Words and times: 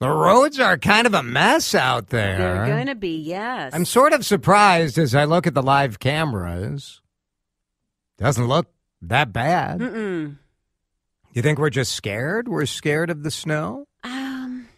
The 0.00 0.08
roads 0.08 0.58
are 0.58 0.78
kind 0.78 1.06
of 1.06 1.12
a 1.14 1.22
mess 1.22 1.74
out 1.74 2.08
there. 2.08 2.38
They're 2.38 2.66
going 2.66 2.86
to 2.86 2.94
be, 2.94 3.16
yes. 3.18 3.74
I'm 3.74 3.84
sort 3.84 4.12
of 4.14 4.24
surprised 4.24 4.96
as 4.98 5.14
I 5.14 5.24
look 5.24 5.46
at 5.46 5.52
the 5.54 5.62
live 5.62 5.98
cameras. 5.98 7.02
Doesn't 8.18 8.46
look 8.48 8.66
that 9.02 9.32
bad. 9.32 9.80
Mm-mm. 9.80 10.36
You 11.32 11.42
think 11.42 11.58
we're 11.58 11.70
just 11.70 11.92
scared? 11.92 12.48
We're 12.48 12.66
scared 12.66 13.10
of 13.10 13.22
the 13.22 13.30
snow? 13.30 13.86
Um, 14.02 14.68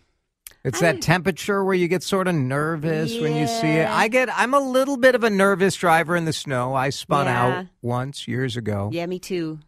It's 0.65 0.82
I- 0.82 0.93
that 0.93 1.02
temperature 1.02 1.65
where 1.65 1.74
you 1.74 1.87
get 1.88 2.02
sort 2.02 2.27
of 2.29 2.34
nervous 2.34 3.16
when 3.18 3.37
you 3.37 3.46
see 3.46 3.68
it. 3.68 3.88
I 3.88 4.09
get 4.09 4.29
I'm 4.37 4.54
a 4.54 4.60
little 4.60 4.96
bit 4.96 5.15
of 5.15 5.23
a 5.24 5.30
nervous 5.30 5.77
driver 5.77 6.15
in 6.16 6.24
the 6.24 6.32
snow. 6.32 6.74
I 6.74 6.91
spun 6.91 7.27
Yeah. 7.27 7.46
out 7.46 7.66
once 7.80 8.27
years 8.29 8.57
ago. 8.57 8.91
yeah, 8.93 9.07
me 9.07 9.18
too. 9.20 9.60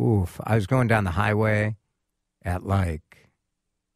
Oof. 0.00 0.40
I 0.44 0.54
was 0.56 0.66
going 0.66 0.86
down 0.88 1.04
the 1.04 1.10
highway 1.12 1.76
at 2.44 2.64
like 2.64 3.02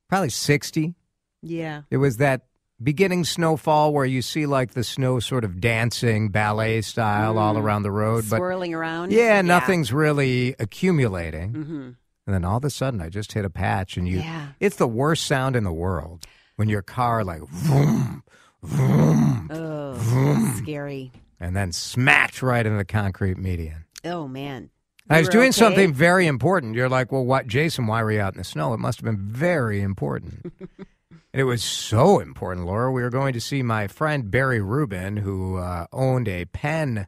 probably 0.09 0.31
60. 0.31 0.95
Yeah. 1.43 1.83
It 1.91 1.97
was 1.99 2.19
that 2.19 2.47
beginning 2.83 3.25
snowfall 3.25 3.93
where 3.93 4.05
you 4.05 4.23
see 4.23 4.47
like 4.47 4.73
the 4.73 4.83
snow 4.85 5.21
sort 5.21 5.45
of 5.45 5.61
dancing 5.61 6.31
ballet 6.31 6.81
style 6.83 7.39
all 7.39 7.57
around 7.59 7.83
the 7.83 7.91
road, 7.93 8.25
but 8.29 8.39
Swirling 8.39 8.75
around. 8.75 9.13
yeah, 9.13 9.41
nothing's 9.43 9.93
really 9.93 10.55
accumulating. 10.59 11.53
Mm-hmm. 11.53 11.91
And 12.27 12.35
then 12.35 12.45
all 12.45 12.57
of 12.59 12.65
a 12.65 12.71
sudden, 12.71 13.01
I 13.01 13.09
just 13.09 13.33
hit 13.33 13.45
a 13.45 13.51
patch, 13.51 13.97
and 13.97 14.07
you. 14.09 14.19
Yeah. 14.21 14.49
It's 14.61 14.77
the 14.77 14.87
worst 14.87 15.25
sound 15.27 15.57
in 15.57 15.65
the 15.65 15.73
world 15.73 16.25
when 16.57 16.69
your 16.69 16.83
car 16.83 17.25
like 17.25 17.43
vroom, 17.49 18.23
vroom, 18.63 19.49
Oh, 19.53 20.55
scary. 20.57 21.11
and 21.41 21.57
then 21.57 21.73
smacked 21.73 22.41
right 22.43 22.65
into 22.65 22.79
the 22.79 22.85
concrete 22.85 23.39
median. 23.39 23.85
Oh, 24.05 24.29
man. 24.29 24.71
I 25.11 25.19
was 25.19 25.29
doing 25.29 25.49
okay? 25.49 25.53
something 25.59 25.93
very 25.93 26.27
important. 26.29 26.77
You're 26.77 26.89
like, 26.89 27.11
well, 27.11 27.25
what, 27.25 27.47
Jason? 27.49 27.87
Why 27.89 28.03
were 28.05 28.13
you 28.13 28.21
out 28.21 28.35
in 28.35 28.39
the 28.39 28.45
snow? 28.45 28.73
It 28.73 28.79
must 28.79 28.99
have 29.01 29.05
been 29.05 29.19
very 29.19 29.81
important. 29.83 30.53
and 31.33 31.41
it 31.41 31.45
was 31.45 31.63
so 31.65 32.19
important, 32.19 32.67
Laura. 32.67 32.93
We 32.93 33.03
were 33.03 33.11
going 33.11 33.33
to 33.33 33.41
see 33.41 33.63
my 33.63 33.87
friend 33.89 34.31
Barry 34.31 34.61
Rubin, 34.61 35.17
who 35.19 35.57
uh, 35.57 35.87
owned 35.93 36.29
a 36.29 36.45
pen 36.47 37.07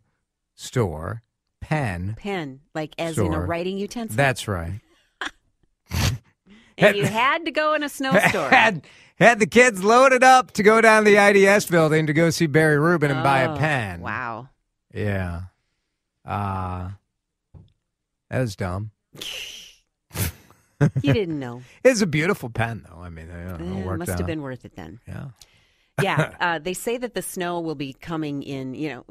store. 0.55 1.23
Pen. 1.61 2.15
Pen, 2.19 2.61
like 2.75 2.95
as 2.99 3.19
in 3.19 3.33
a 3.33 3.41
writing 3.41 3.79
utensil. 3.79 4.17
That's 4.17 4.47
right. 4.47 4.81
and 6.77 6.97
you 6.97 7.05
had 7.07 7.47
to 7.47 7.51
go 7.51 7.73
in 7.75 7.83
a 7.83 7.89
snowstorm. 7.89 8.51
had 8.51 8.87
had 9.19 9.39
the 9.39 9.47
kids 9.47 9.83
loaded 9.83 10.23
up 10.23 10.51
to 10.53 10.63
go 10.63 10.81
down 10.81 11.05
the 11.05 11.17
IDS 11.17 11.67
building 11.67 12.07
to 12.07 12.13
go 12.13 12.29
see 12.31 12.47
Barry 12.47 12.79
Rubin 12.79 13.11
and 13.11 13.23
buy 13.23 13.41
a 13.41 13.53
Oh, 13.53 13.57
pen. 13.57 14.01
Wow. 14.03 14.49
Yeah. 14.93 15.43
Uh 16.25 16.91
that 18.29 18.41
was 18.41 18.57
dumb. 18.57 18.91
You 21.03 21.13
didn't 21.13 21.39
know. 21.39 21.63
It's 21.85 22.01
a 22.01 22.07
beautiful 22.07 22.49
pen, 22.51 22.85
though. 22.89 23.01
I 23.01 23.09
mean, 23.11 23.29
know, 23.29 23.57
it 23.59 23.87
Eh, 23.93 23.97
must 23.97 24.11
out. 24.13 24.19
have 24.19 24.27
been 24.27 24.43
worth 24.43 24.65
it 24.65 24.75
then. 24.77 25.01
Yeah. 25.07 25.29
Yeah, 26.03 26.35
uh, 26.41 26.59
they 26.59 26.75
say 26.75 26.97
that 26.99 27.15
the 27.15 27.23
snow 27.23 27.61
will 27.61 27.77
be 27.77 27.93
coming 27.93 28.43
in. 28.43 28.75
You 28.75 29.05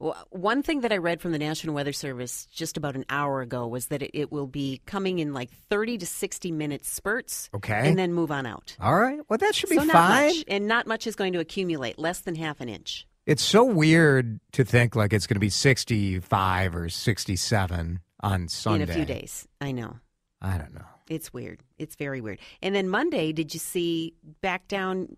know, 0.00 0.12
one 0.30 0.62
thing 0.62 0.80
that 0.80 0.90
I 0.92 0.96
read 0.96 1.20
from 1.20 1.32
the 1.32 1.38
National 1.38 1.74
Weather 1.74 1.92
Service 1.92 2.46
just 2.50 2.78
about 2.78 2.94
an 2.96 3.04
hour 3.10 3.42
ago 3.42 3.66
was 3.66 3.86
that 3.88 4.00
it, 4.00 4.12
it 4.14 4.32
will 4.32 4.46
be 4.46 4.80
coming 4.86 5.18
in 5.18 5.34
like 5.34 5.50
thirty 5.68 5.98
to 5.98 6.06
sixty 6.06 6.50
minute 6.50 6.86
spurts. 6.86 7.50
Okay. 7.54 7.86
and 7.86 7.98
then 7.98 8.14
move 8.14 8.30
on 8.30 8.46
out. 8.46 8.74
All 8.80 8.94
right. 8.96 9.20
Well, 9.28 9.36
that 9.36 9.54
should 9.54 9.68
be 9.68 9.76
so 9.76 9.84
not 9.84 9.92
fine. 9.92 10.26
much, 10.28 10.44
and 10.48 10.66
not 10.66 10.86
much 10.86 11.06
is 11.06 11.14
going 11.14 11.34
to 11.34 11.40
accumulate. 11.40 11.98
Less 11.98 12.20
than 12.20 12.34
half 12.36 12.60
an 12.62 12.70
inch. 12.70 13.06
It's 13.26 13.42
so 13.42 13.62
weird 13.62 14.40
to 14.52 14.64
think 14.64 14.96
like 14.96 15.12
it's 15.12 15.26
going 15.26 15.36
to 15.36 15.40
be 15.40 15.50
65 15.50 16.74
or 16.74 16.88
67 16.88 18.00
on 18.20 18.48
Sunday. 18.48 18.84
in 18.84 18.90
a 18.90 18.92
few 18.94 19.04
days. 19.04 19.46
I 19.60 19.72
know. 19.72 19.96
I 20.40 20.56
don't 20.56 20.72
know. 20.74 20.86
It's 21.10 21.32
weird. 21.34 21.60
It's 21.76 21.96
very 21.96 22.20
weird. 22.22 22.38
And 22.62 22.74
then 22.74 22.88
Monday, 22.88 23.32
did 23.32 23.52
you 23.52 23.58
see 23.60 24.14
back 24.40 24.68
down? 24.68 25.16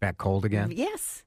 Back 0.00 0.16
cold 0.18 0.44
again? 0.44 0.72
Yes. 0.74 1.22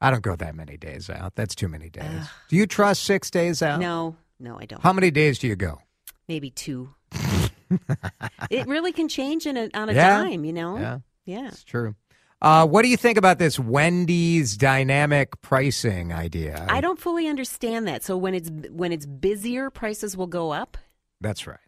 I 0.00 0.10
don't 0.10 0.22
go 0.22 0.36
that 0.36 0.54
many 0.54 0.76
days 0.76 1.10
out. 1.10 1.34
That's 1.34 1.54
too 1.54 1.68
many 1.68 1.90
days. 1.90 2.26
Do 2.48 2.56
you 2.56 2.66
trust 2.66 3.02
six 3.02 3.28
days 3.30 3.62
out? 3.62 3.80
No, 3.80 4.16
no, 4.38 4.58
I 4.58 4.66
don't. 4.66 4.80
How 4.82 4.92
many 4.92 5.10
days 5.10 5.38
do 5.38 5.48
you 5.48 5.56
go? 5.56 5.80
Maybe 6.28 6.50
two. 6.50 6.94
it 8.50 8.66
really 8.68 8.92
can 8.92 9.08
change 9.08 9.46
in 9.46 9.56
a, 9.56 9.68
on 9.74 9.88
a 9.88 9.92
Yeah. 9.94 10.22
dime, 10.22 10.44
you 10.44 10.52
know? 10.52 10.78
Yeah. 10.78 10.98
Yeah. 11.24 11.48
It's 11.48 11.64
true. 11.64 11.96
Uh, 12.42 12.66
what 12.66 12.82
do 12.82 12.88
you 12.88 12.96
think 12.98 13.16
about 13.18 13.38
this 13.38 13.58
Wendy's 13.58 14.56
dynamic 14.56 15.40
pricing 15.40 16.12
idea? 16.12 16.66
I 16.68 16.80
don't 16.80 17.00
fully 17.00 17.26
understand 17.26 17.88
that. 17.88 18.04
So 18.04 18.16
when 18.16 18.34
it's 18.34 18.50
when 18.70 18.92
it's 18.92 19.06
busier, 19.06 19.70
prices 19.70 20.16
will 20.16 20.26
go 20.26 20.50
up. 20.52 20.76
That's 21.20 21.46
right. 21.46 21.58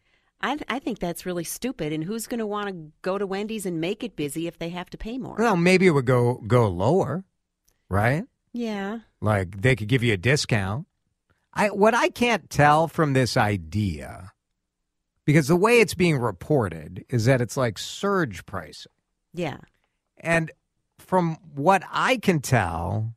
I 0.41 0.59
I 0.69 0.79
think 0.79 0.99
that's 0.99 1.27
really 1.27 1.45
stupid. 1.45 1.93
And 1.93 2.05
who's 2.05 2.27
going 2.27 2.39
to 2.39 2.47
want 2.47 2.69
to 2.69 2.93
go 3.03 3.19
to 3.19 3.27
Wendy's 3.27 3.67
and 3.67 3.81
make 3.81 4.05
it 4.05 4.15
busy 4.17 4.47
if 4.47 4.59
they 4.59 4.69
have 4.71 4.89
to 4.91 4.99
pay 4.99 5.19
more? 5.19 5.37
Well, 5.39 5.57
maybe 5.57 5.87
it 5.87 5.91
would 5.91 6.07
go 6.07 6.35
go 6.47 6.69
lower, 6.69 7.25
right? 7.89 8.25
yeah. 8.53 9.01
Like 9.21 9.61
they 9.63 9.75
could 9.77 9.89
give 9.89 10.03
you 10.05 10.13
a 10.15 10.17
discount. 10.17 10.87
I 11.53 11.69
what 11.71 11.95
I 11.95 12.09
can't 12.09 12.49
tell 12.51 12.87
from 12.89 13.13
this 13.15 13.37
idea, 13.37 14.33
because 15.25 15.49
the 15.49 15.57
way 15.57 15.81
it's 15.81 15.95
being 15.95 16.19
reported 16.19 17.05
is 17.09 17.25
that 17.25 17.41
it's 17.41 17.57
like 17.57 17.79
surge 17.79 18.47
pricing, 18.47 18.93
Yeah. 19.35 19.59
and 20.19 20.53
from 20.99 21.37
what 21.55 21.83
I 21.91 22.17
can 22.19 22.41
tell, 22.41 23.15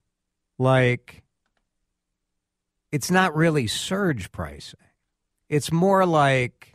like 0.58 1.22
it's 2.92 3.12
not 3.12 3.36
really 3.36 3.68
surge 3.68 4.32
pricing. 4.32 4.80
It's 5.50 5.72
more 5.72 6.06
like 6.06 6.71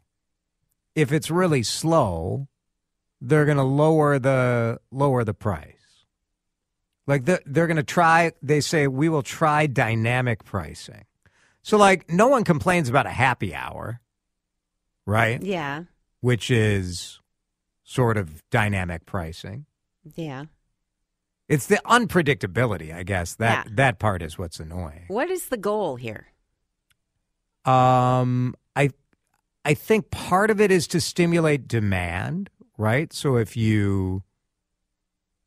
if 0.97 1.13
it's 1.13 1.31
really 1.31 1.63
slow, 1.63 2.49
they're 3.21 3.45
going 3.45 3.59
to 3.59 3.63
lower 3.63 4.19
the 4.19 4.81
lower 4.91 5.23
the 5.23 5.35
price. 5.35 5.73
Like 7.07 7.25
they're, 7.25 7.41
they're 7.47 7.69
going 7.69 7.77
to 7.77 7.85
try. 7.85 8.33
They 8.43 8.61
say 8.61 8.89
we 8.89 9.09
will 9.09 9.23
try 9.23 9.69
dynamic 9.69 10.43
pricing. 10.45 11.05
So 11.63 11.77
like 11.77 12.11
no 12.11 12.27
one 12.27 12.43
complains 12.43 12.89
about 12.89 13.07
a 13.07 13.11
happy 13.11 13.55
hour, 13.55 14.01
right? 15.07 15.41
Yeah. 15.41 15.85
Which 16.21 16.51
is 16.51 17.21
sort 17.85 18.17
of 18.17 18.43
dynamic 18.51 19.07
pricing. 19.07 19.67
Yeah. 20.17 20.47
It's 21.49 21.67
the 21.67 21.81
unpredictability, 21.87 22.93
I 22.93 23.05
guess. 23.05 23.35
That 23.37 23.67
Yeah. 23.67 23.73
that 23.77 23.99
part 24.01 24.23
is 24.23 24.37
what's 24.37 24.59
annoying. 24.59 25.05
What 25.09 25.31
is 25.31 25.47
the 25.49 25.57
goal 25.57 25.95
here? 25.97 26.27
Um, 27.65 28.55
I 28.75 28.91
I 29.67 29.75
think 29.75 30.11
part 30.11 30.51
of 30.51 30.61
it 30.61 30.71
is 30.71 30.87
to 30.89 31.01
stimulate 31.01 31.67
demand, 31.69 32.51
right? 32.79 33.13
So 33.13 33.37
if 33.37 33.57
you 33.57 34.23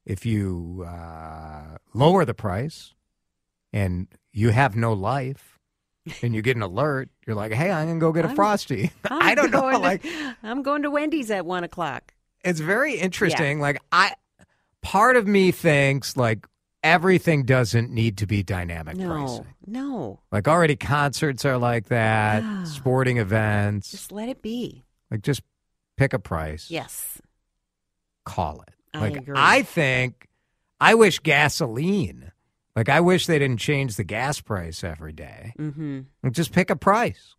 if 0.05 0.25
you 0.25 0.85
uh, 0.87 1.77
lower 1.93 2.25
the 2.25 2.33
price 2.33 2.93
and 3.71 4.07
you 4.31 4.49
have 4.49 4.75
no 4.75 4.93
life 4.93 5.59
and 6.21 6.33
you 6.35 6.41
get 6.41 6.55
an 6.55 6.63
alert, 6.63 7.09
you're 7.27 7.35
like, 7.35 7.51
hey, 7.53 7.71
I'm 7.71 7.87
gonna 7.87 7.99
go 7.99 8.11
get 8.11 8.25
a 8.25 8.29
I'm- 8.29 8.35
frosty. 8.35 8.91
I'm 9.09 9.21
I 9.21 9.35
don't 9.35 9.51
know, 9.51 9.61
going 9.61 9.75
to- 9.75 9.79
like 9.81 10.05
I'm 10.43 10.63
going 10.63 10.81
to 10.83 10.91
Wendy's 10.91 11.31
at 11.31 11.45
one 11.45 11.63
o'clock. 11.63 12.13
it's 12.43 12.59
very 12.59 12.95
interesting. 12.95 13.59
Like 13.59 13.79
I, 13.91 14.13
part 14.81 15.15
of 15.15 15.27
me 15.27 15.51
thinks 15.51 16.17
like 16.17 16.45
everything 16.83 17.43
doesn't 17.43 17.91
need 17.91 18.17
to 18.19 18.27
be 18.27 18.43
dynamic 18.43 18.97
No, 18.97 19.07
pricing. 19.07 19.45
no. 19.65 20.19
Like 20.31 20.47
already 20.47 20.75
concerts 20.75 21.45
are 21.45 21.57
like 21.57 21.87
that, 21.87 22.67
sporting 22.67 23.17
events. 23.17 23.91
Just 23.91 24.11
let 24.11 24.29
it 24.29 24.41
be. 24.41 24.85
Like 25.11 25.21
just 25.21 25.41
pick 25.97 26.13
a 26.13 26.19
price. 26.19 26.69
Yes. 26.71 27.21
Call 28.25 28.61
it. 28.61 28.73
I 28.93 28.99
Like 28.99 29.15
agree. 29.17 29.35
I 29.37 29.63
think 29.63 30.27
I 30.79 30.95
wish 30.95 31.19
gasoline. 31.19 32.31
Like 32.75 32.89
I 32.89 33.01
wish 33.01 33.25
they 33.27 33.39
didn't 33.39 33.59
change 33.59 33.95
the 33.95 34.03
gas 34.03 34.39
price 34.39 34.83
every 34.83 35.11
day. 35.11 35.53
Mm-hmm. 35.59 36.01
Like, 36.23 36.33
Just 36.33 36.53
pick 36.53 36.69
a 36.69 36.75
price. 36.75 37.35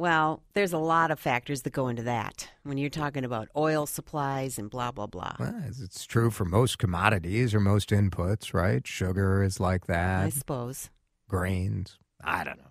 Well, 0.00 0.42
there's 0.54 0.72
a 0.72 0.78
lot 0.78 1.10
of 1.10 1.20
factors 1.20 1.60
that 1.62 1.74
go 1.74 1.88
into 1.88 2.04
that 2.04 2.48
when 2.62 2.78
you're 2.78 2.88
talking 2.88 3.22
about 3.22 3.48
oil 3.54 3.84
supplies 3.86 4.58
and 4.58 4.70
blah 4.70 4.92
blah 4.92 5.06
blah. 5.06 5.34
Well, 5.38 5.54
it's- 5.68 6.06
true 6.06 6.30
for 6.30 6.46
most 6.46 6.78
commodities 6.78 7.52
or 7.54 7.60
most 7.60 7.90
inputs, 7.90 8.54
right? 8.54 8.86
Sugar 8.86 9.42
is 9.42 9.60
like 9.60 9.86
that. 9.88 10.24
I 10.24 10.30
suppose. 10.30 10.88
Grains. 11.28 11.98
I 12.24 12.44
don't 12.44 12.56
know. 12.56 12.64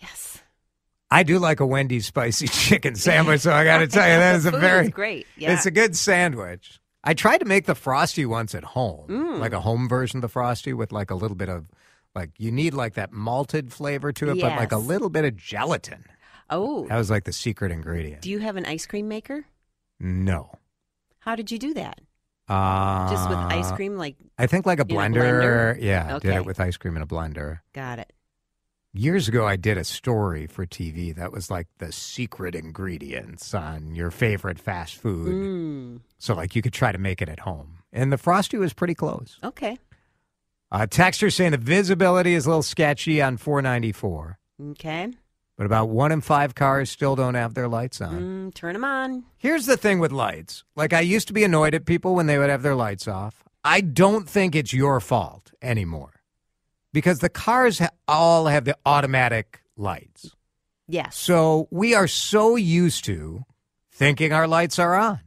Yes. 0.00 0.40
I 1.10 1.24
do 1.24 1.40
like 1.40 1.58
a 1.58 1.66
Wendy's 1.66 2.06
spicy 2.06 2.46
chicken 2.66 2.94
sandwich, 2.94 3.40
so 3.40 3.52
I 3.52 3.64
got 3.64 3.78
to 3.78 3.86
tell 3.88 4.08
you 4.08 4.16
that 4.18 4.36
is 4.36 4.46
a 4.46 4.52
very 4.52 4.86
is 4.86 4.92
great. 4.92 5.26
Yeah. 5.36 5.54
It's 5.54 5.66
a 5.66 5.72
good 5.72 5.96
sandwich. 5.96 6.78
I 7.02 7.14
tried 7.14 7.38
to 7.38 7.46
make 7.46 7.66
the 7.66 7.74
frosty 7.74 8.24
once 8.26 8.54
at 8.54 8.62
home, 8.62 9.08
Mm. 9.08 9.40
like 9.40 9.52
a 9.52 9.60
home 9.60 9.88
version 9.88 10.18
of 10.18 10.22
the 10.22 10.28
frosty 10.28 10.72
with 10.72 10.92
like 10.92 11.10
a 11.10 11.14
little 11.16 11.36
bit 11.36 11.48
of 11.48 11.68
like 12.14 12.30
you 12.38 12.52
need 12.52 12.74
like 12.74 12.94
that 12.94 13.12
malted 13.12 13.72
flavor 13.72 14.12
to 14.12 14.30
it, 14.30 14.40
but 14.40 14.52
like 14.56 14.70
a 14.70 14.78
little 14.78 15.08
bit 15.10 15.24
of 15.24 15.36
gelatin. 15.36 16.04
Oh, 16.50 16.86
That 16.88 16.96
was 16.96 17.10
like 17.10 17.24
the 17.24 17.32
secret 17.32 17.70
ingredient. 17.72 18.22
do 18.22 18.30
you 18.30 18.38
have 18.38 18.56
an 18.56 18.64
ice 18.66 18.86
cream 18.86 19.08
maker? 19.08 19.44
no. 20.00 20.50
How 21.20 21.34
did 21.36 21.50
you 21.50 21.58
do 21.58 21.74
that? 21.74 22.00
Uh, 22.48 23.10
Just 23.10 23.28
with 23.28 23.36
ice 23.38 23.70
cream? 23.72 23.98
Like, 23.98 24.16
I 24.38 24.46
think 24.46 24.64
like 24.64 24.80
a 24.80 24.84
blender. 24.84 25.20
blender? 25.42 25.76
Yeah, 25.82 26.14
I 26.16 26.18
did 26.20 26.34
it 26.36 26.46
with 26.46 26.58
ice 26.60 26.78
cream 26.78 26.96
in 26.96 27.02
a 27.02 27.06
blender. 27.06 27.60
got 27.74 27.98
it. 27.98 28.10
Years 28.94 29.28
ago, 29.28 29.46
I 29.46 29.56
did 29.56 29.76
a 29.76 29.84
story 29.84 30.46
for 30.46 30.64
TV 30.64 31.14
that 31.14 31.30
was 31.30 31.50
like 31.50 31.66
the 31.78 31.92
secret 31.92 32.54
ingredients 32.54 33.52
on 33.52 33.94
your 33.94 34.10
favorite 34.10 34.58
fast 34.58 34.94
food. 34.96 35.34
Mm, 35.34 36.00
So, 36.18 36.34
like, 36.34 36.56
you 36.56 36.62
could 36.62 36.72
try 36.72 36.90
to 36.92 36.98
make 36.98 37.20
it 37.20 37.28
at 37.28 37.40
home. 37.40 37.80
And 37.92 38.10
the 38.10 38.16
Frosty 38.16 38.56
was 38.56 38.72
pretty 38.72 38.94
close. 38.94 39.38
okay. 39.44 39.76
Uh, 40.72 40.86
texter 40.86 41.30
saying 41.32 41.50
the 41.52 41.58
visibility 41.58 42.32
is 42.34 42.46
a 42.46 42.48
little 42.48 42.62
sketchy 42.62 43.20
on 43.20 43.36
494, 43.36 44.38
Okay. 44.70 45.10
But 45.58 45.66
about 45.66 45.88
one 45.90 46.12
in 46.12 46.20
five 46.22 46.54
cars 46.54 46.88
still 46.88 47.16
don't 47.16 47.34
have 47.34 47.52
their 47.54 47.68
lights 47.68 48.00
on. 48.00 48.48
Mm, 48.50 48.54
turn 48.54 48.72
them 48.74 48.84
on. 48.84 49.24
Here's 49.36 49.66
the 49.66 49.76
thing 49.76 49.98
with 49.98 50.12
lights. 50.12 50.62
Like, 50.76 50.92
I 50.94 51.00
used 51.00 51.26
to 51.26 51.34
be 51.34 51.42
annoyed 51.44 51.74
at 51.74 51.84
people 51.84 52.14
when 52.14 52.26
they 52.26 52.38
would 52.38 52.48
have 52.48 52.62
their 52.62 52.76
lights 52.76 53.06
off. 53.08 53.42
I 53.64 53.80
don't 53.82 54.26
think 54.28 54.54
it's 54.54 54.72
your 54.72 55.00
fault 55.00 55.52
anymore 55.60 56.12
because 56.92 57.18
the 57.18 57.28
cars 57.28 57.80
ha- 57.80 57.90
all 58.06 58.46
have 58.46 58.64
the 58.64 58.76
automatic 58.86 59.60
lights. 59.76 60.30
Yes. 60.86 61.16
So 61.18 61.66
we 61.70 61.92
are 61.94 62.06
so 62.08 62.54
used 62.56 63.04
to 63.06 63.42
thinking 63.92 64.32
our 64.32 64.46
lights 64.46 64.78
are 64.78 64.94
on 64.94 65.20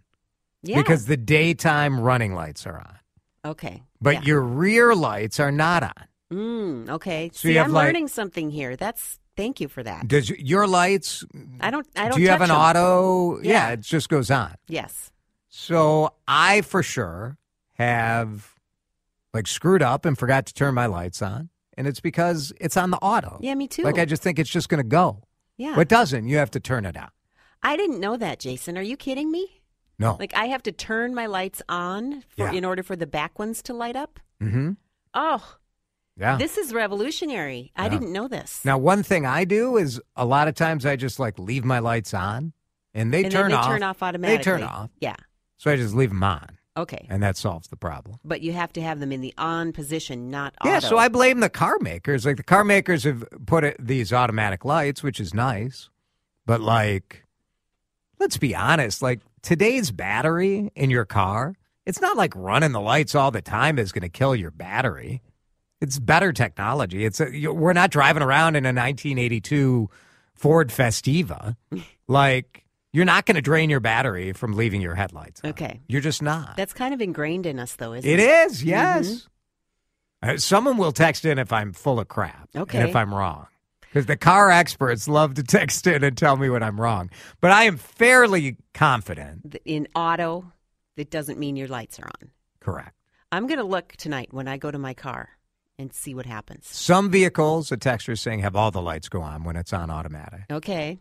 Yeah. 0.63 0.77
because 0.81 1.05
the 1.05 1.17
daytime 1.17 1.99
running 1.99 2.33
lights 2.33 2.65
are 2.65 2.79
on, 2.79 3.51
okay. 3.51 3.83
but 4.01 4.13
Yeah. 4.15 4.21
your 4.23 4.41
rear 4.41 4.95
lights 4.95 5.39
are 5.41 5.51
not 5.51 5.83
on. 5.83 5.93
Mm, 6.31 6.89
okay. 6.89 7.29
So 7.33 7.49
See, 7.49 7.59
I'm 7.59 7.73
like- 7.73 7.87
learning 7.87 8.07
something 8.07 8.49
here. 8.49 8.75
That's 8.77 9.19
thank 9.41 9.59
you 9.61 9.67
for 9.67 9.81
that. 9.83 10.07
Does 10.07 10.29
your 10.29 10.67
lights? 10.67 11.25
I 11.59 11.71
don't. 11.71 11.88
I 11.95 12.07
don't. 12.09 12.15
do 12.17 12.21
you 12.21 12.29
have 12.29 12.41
an 12.41 12.51
an 12.51 12.55
'em. 12.55 12.61
auto? 12.61 13.39
Yeah. 13.41 13.51
Yeah. 13.51 13.69
it 13.73 13.81
just 13.81 14.07
goes 14.09 14.29
on. 14.29 14.55
Yes. 14.67 15.11
So 15.49 16.13
I 16.27 16.61
for 16.61 16.83
sure 16.83 17.38
have 17.73 18.55
like 19.33 19.47
screwed 19.47 19.81
up 19.81 20.05
and 20.05 20.17
forgot 20.17 20.45
to 20.47 20.53
turn 20.53 20.73
my 20.75 20.85
lights 20.85 21.21
on, 21.21 21.49
and 21.77 21.88
it's 21.88 21.99
because 21.99 22.53
it's 22.59 22.77
on 22.77 22.91
the 22.91 22.97
auto. 22.97 23.38
Yeah, 23.41 23.55
me 23.55 23.67
too. 23.67 23.83
Like 23.83 23.97
I 23.97 24.05
just 24.05 24.21
think 24.21 24.39
it's 24.39 24.49
just 24.49 24.69
going 24.69 24.77
to 24.83 24.88
go. 24.88 25.23
yeah. 25.57 25.73
But 25.75 25.81
it 25.81 25.89
doesn't. 25.89 26.27
You 26.27 26.38
have 26.38 26.51
to 26.51 26.59
turn 26.59 26.85
it 26.85 26.95
on. 26.97 27.09
I 27.63 27.75
didn't 27.77 27.99
know 27.99 28.17
that, 28.17 28.39
Jason. 28.39 28.77
Are 28.77 28.81
you 28.81 28.97
kidding 28.97 29.31
me? 29.31 29.61
No. 29.99 30.17
Like 30.19 30.33
I 30.35 30.45
have 30.47 30.63
to 30.63 30.71
turn 30.71 31.13
my 31.13 31.27
lights 31.27 31.61
on 31.69 32.21
for, 32.35 32.45
Yeah. 32.45 32.53
in 32.53 32.65
order 32.65 32.81
for 32.83 32.95
the 32.95 33.07
back 33.07 33.38
ones 33.39 33.61
to 33.63 33.73
light 33.73 33.95
up. 33.95 34.19
mm-hmm. 34.41 34.71
Oh, 35.13 35.55
Yeah. 36.17 36.37
this 36.37 36.57
is 36.57 36.73
revolutionary. 36.73 37.71
I 37.75 37.89
didn't 37.89 38.11
know 38.11 38.27
this. 38.27 38.63
Now, 38.63 38.77
one 38.77 39.01
thing 39.01 39.25
I 39.25 39.43
do 39.45 39.77
is 39.77 39.99
a 40.15 40.25
lot 40.25 40.47
of 40.47 40.55
times 40.55 40.85
I 40.85 40.95
just 40.95 41.19
like 41.19 41.39
leave 41.39 41.65
my 41.65 41.79
lights 41.79 42.13
on, 42.13 42.53
and 42.93 43.13
they 43.13 43.23
and 43.23 43.31
turn 43.31 43.49
they 43.51 43.55
off. 43.57 43.65
turn 43.67 43.81
off 43.83 44.03
automatically. 44.03 44.37
They 44.37 44.43
turn 44.43 44.63
off. 44.63 44.89
Yeah. 44.99 45.15
So 45.57 45.71
I 45.71 45.75
just 45.77 45.95
leave 45.95 46.09
them 46.09 46.21
on, 46.23 46.57
Okay. 46.77 47.07
and 47.09 47.23
that 47.23 47.37
solves 47.37 47.69
the 47.69 47.75
problem. 47.77 48.17
But 48.25 48.41
you 48.41 48.51
have 48.53 48.73
to 48.73 48.81
have 48.81 48.99
them 48.99 49.11
in 49.11 49.21
the 49.21 49.33
on 49.37 49.71
position, 49.73 50.29
not 50.29 50.53
off. 50.61 50.67
Yeah, 50.67 50.77
auto. 50.77 50.87
so 50.89 50.97
I 50.97 51.07
blame 51.07 51.39
the 51.39 51.49
car 51.49 51.77
makers. 51.79 52.25
Like 52.25 52.37
the 52.37 52.43
car 52.43 52.63
makers 52.63 53.03
have 53.05 53.23
put 53.45 53.63
it, 53.63 53.77
these 53.79 54.11
automatic 54.11 54.65
lights, 54.65 55.01
which 55.03 55.19
is 55.19 55.33
nice, 55.33 55.89
but 56.45 56.61
like, 56.61 57.25
let's 58.19 58.37
be 58.37 58.53
honest. 58.55 59.01
Like 59.01 59.21
today's 59.41 59.91
battery 59.91 60.71
in 60.75 60.89
your 60.89 61.05
car, 61.05 61.55
it's 61.85 62.01
not 62.01 62.17
like 62.17 62.33
running 62.35 62.73
the 62.73 62.81
lights 62.81 63.15
all 63.15 63.31
the 63.31 63.41
time 63.41 63.79
is 63.79 63.91
going 63.91 64.01
to 64.03 64.09
kill 64.09 64.35
your 64.35 64.51
battery. 64.51 65.21
It's 65.81 65.97
better 65.99 66.31
technology. 66.31 67.03
It's 67.05 67.19
a, 67.19 67.35
you- 67.35 67.53
we're 67.53 67.73
not 67.73 67.91
driving 67.91 68.23
around 68.23 68.55
in 68.55 68.65
a 68.65 68.69
1982 68.69 69.89
Ford 70.35 70.69
Festiva. 70.69 71.55
like 72.07 72.65
you're 72.93 73.05
not 73.05 73.25
going 73.25 73.35
to 73.35 73.41
drain 73.41 73.69
your 73.69 73.79
battery 73.79 74.33
from 74.33 74.53
leaving 74.53 74.81
your 74.81 74.95
headlights. 74.95 75.41
on. 75.43 75.51
Okay. 75.51 75.81
you're 75.87 76.01
just 76.01 76.21
not. 76.21 76.55
That's 76.57 76.73
kind 76.73 76.93
of 76.93 77.01
ingrained 77.01 77.45
in 77.45 77.57
us, 77.59 77.75
though, 77.75 77.93
isn't 77.93 78.09
It 78.09 78.19
it? 78.19 78.29
is, 78.51 78.63
yes. 78.63 79.27
Uh, 80.23 80.37
someone 80.37 80.77
will 80.77 80.91
text 80.91 81.25
in 81.25 81.39
if 81.39 81.51
I'm 81.51 81.73
full 81.73 81.99
of 81.99 82.07
crap 82.07 82.49
and 82.53 82.63
Okay. 82.63 82.87
if 82.89 82.95
I'm 82.95 83.13
wrong. 83.13 83.47
Because 83.81 84.05
the 84.05 84.17
car 84.17 84.51
experts 84.51 85.07
love 85.07 85.33
to 85.35 85.43
text 85.57 85.87
in 85.87 86.03
and 86.03 86.17
tell 86.17 86.37
me 86.37 86.49
when 86.49 86.61
I'm 86.63 86.79
wrong. 86.79 87.09
But 87.41 87.51
I 87.51 87.63
am 87.63 87.77
fairly 87.77 88.57
confident. 88.73 89.55
In 89.65 89.87
auto, 89.95 90.51
it 90.95 91.09
doesn't 91.09 91.39
mean 91.39 91.55
your 91.55 91.67
lights 91.69 91.97
are 91.99 92.05
on. 92.21 92.29
Correct. 92.59 92.93
I'm 93.31 93.47
going 93.47 93.57
to 93.57 93.63
look 93.65 93.93
tonight 93.93 94.29
when 94.31 94.47
I 94.47 94.57
go 94.57 94.69
to 94.69 94.77
my 94.77 94.93
car 94.93 95.29
and 95.81 95.91
see 95.93 96.13
what 96.15 96.25
happens. 96.25 96.67
Some 96.67 97.09
vehicles, 97.11 97.71
a 97.71 97.77
texter 97.77 98.09
is 98.13 98.21
saying, 98.21 98.39
have 98.39 98.55
all 98.55 98.71
the 98.71 98.81
lights 98.81 99.09
go 99.09 99.21
on 99.21 99.43
when 99.43 99.55
it's 99.55 99.73
on 99.73 99.89
automatic. 99.89 100.41
Okay. 100.51 100.99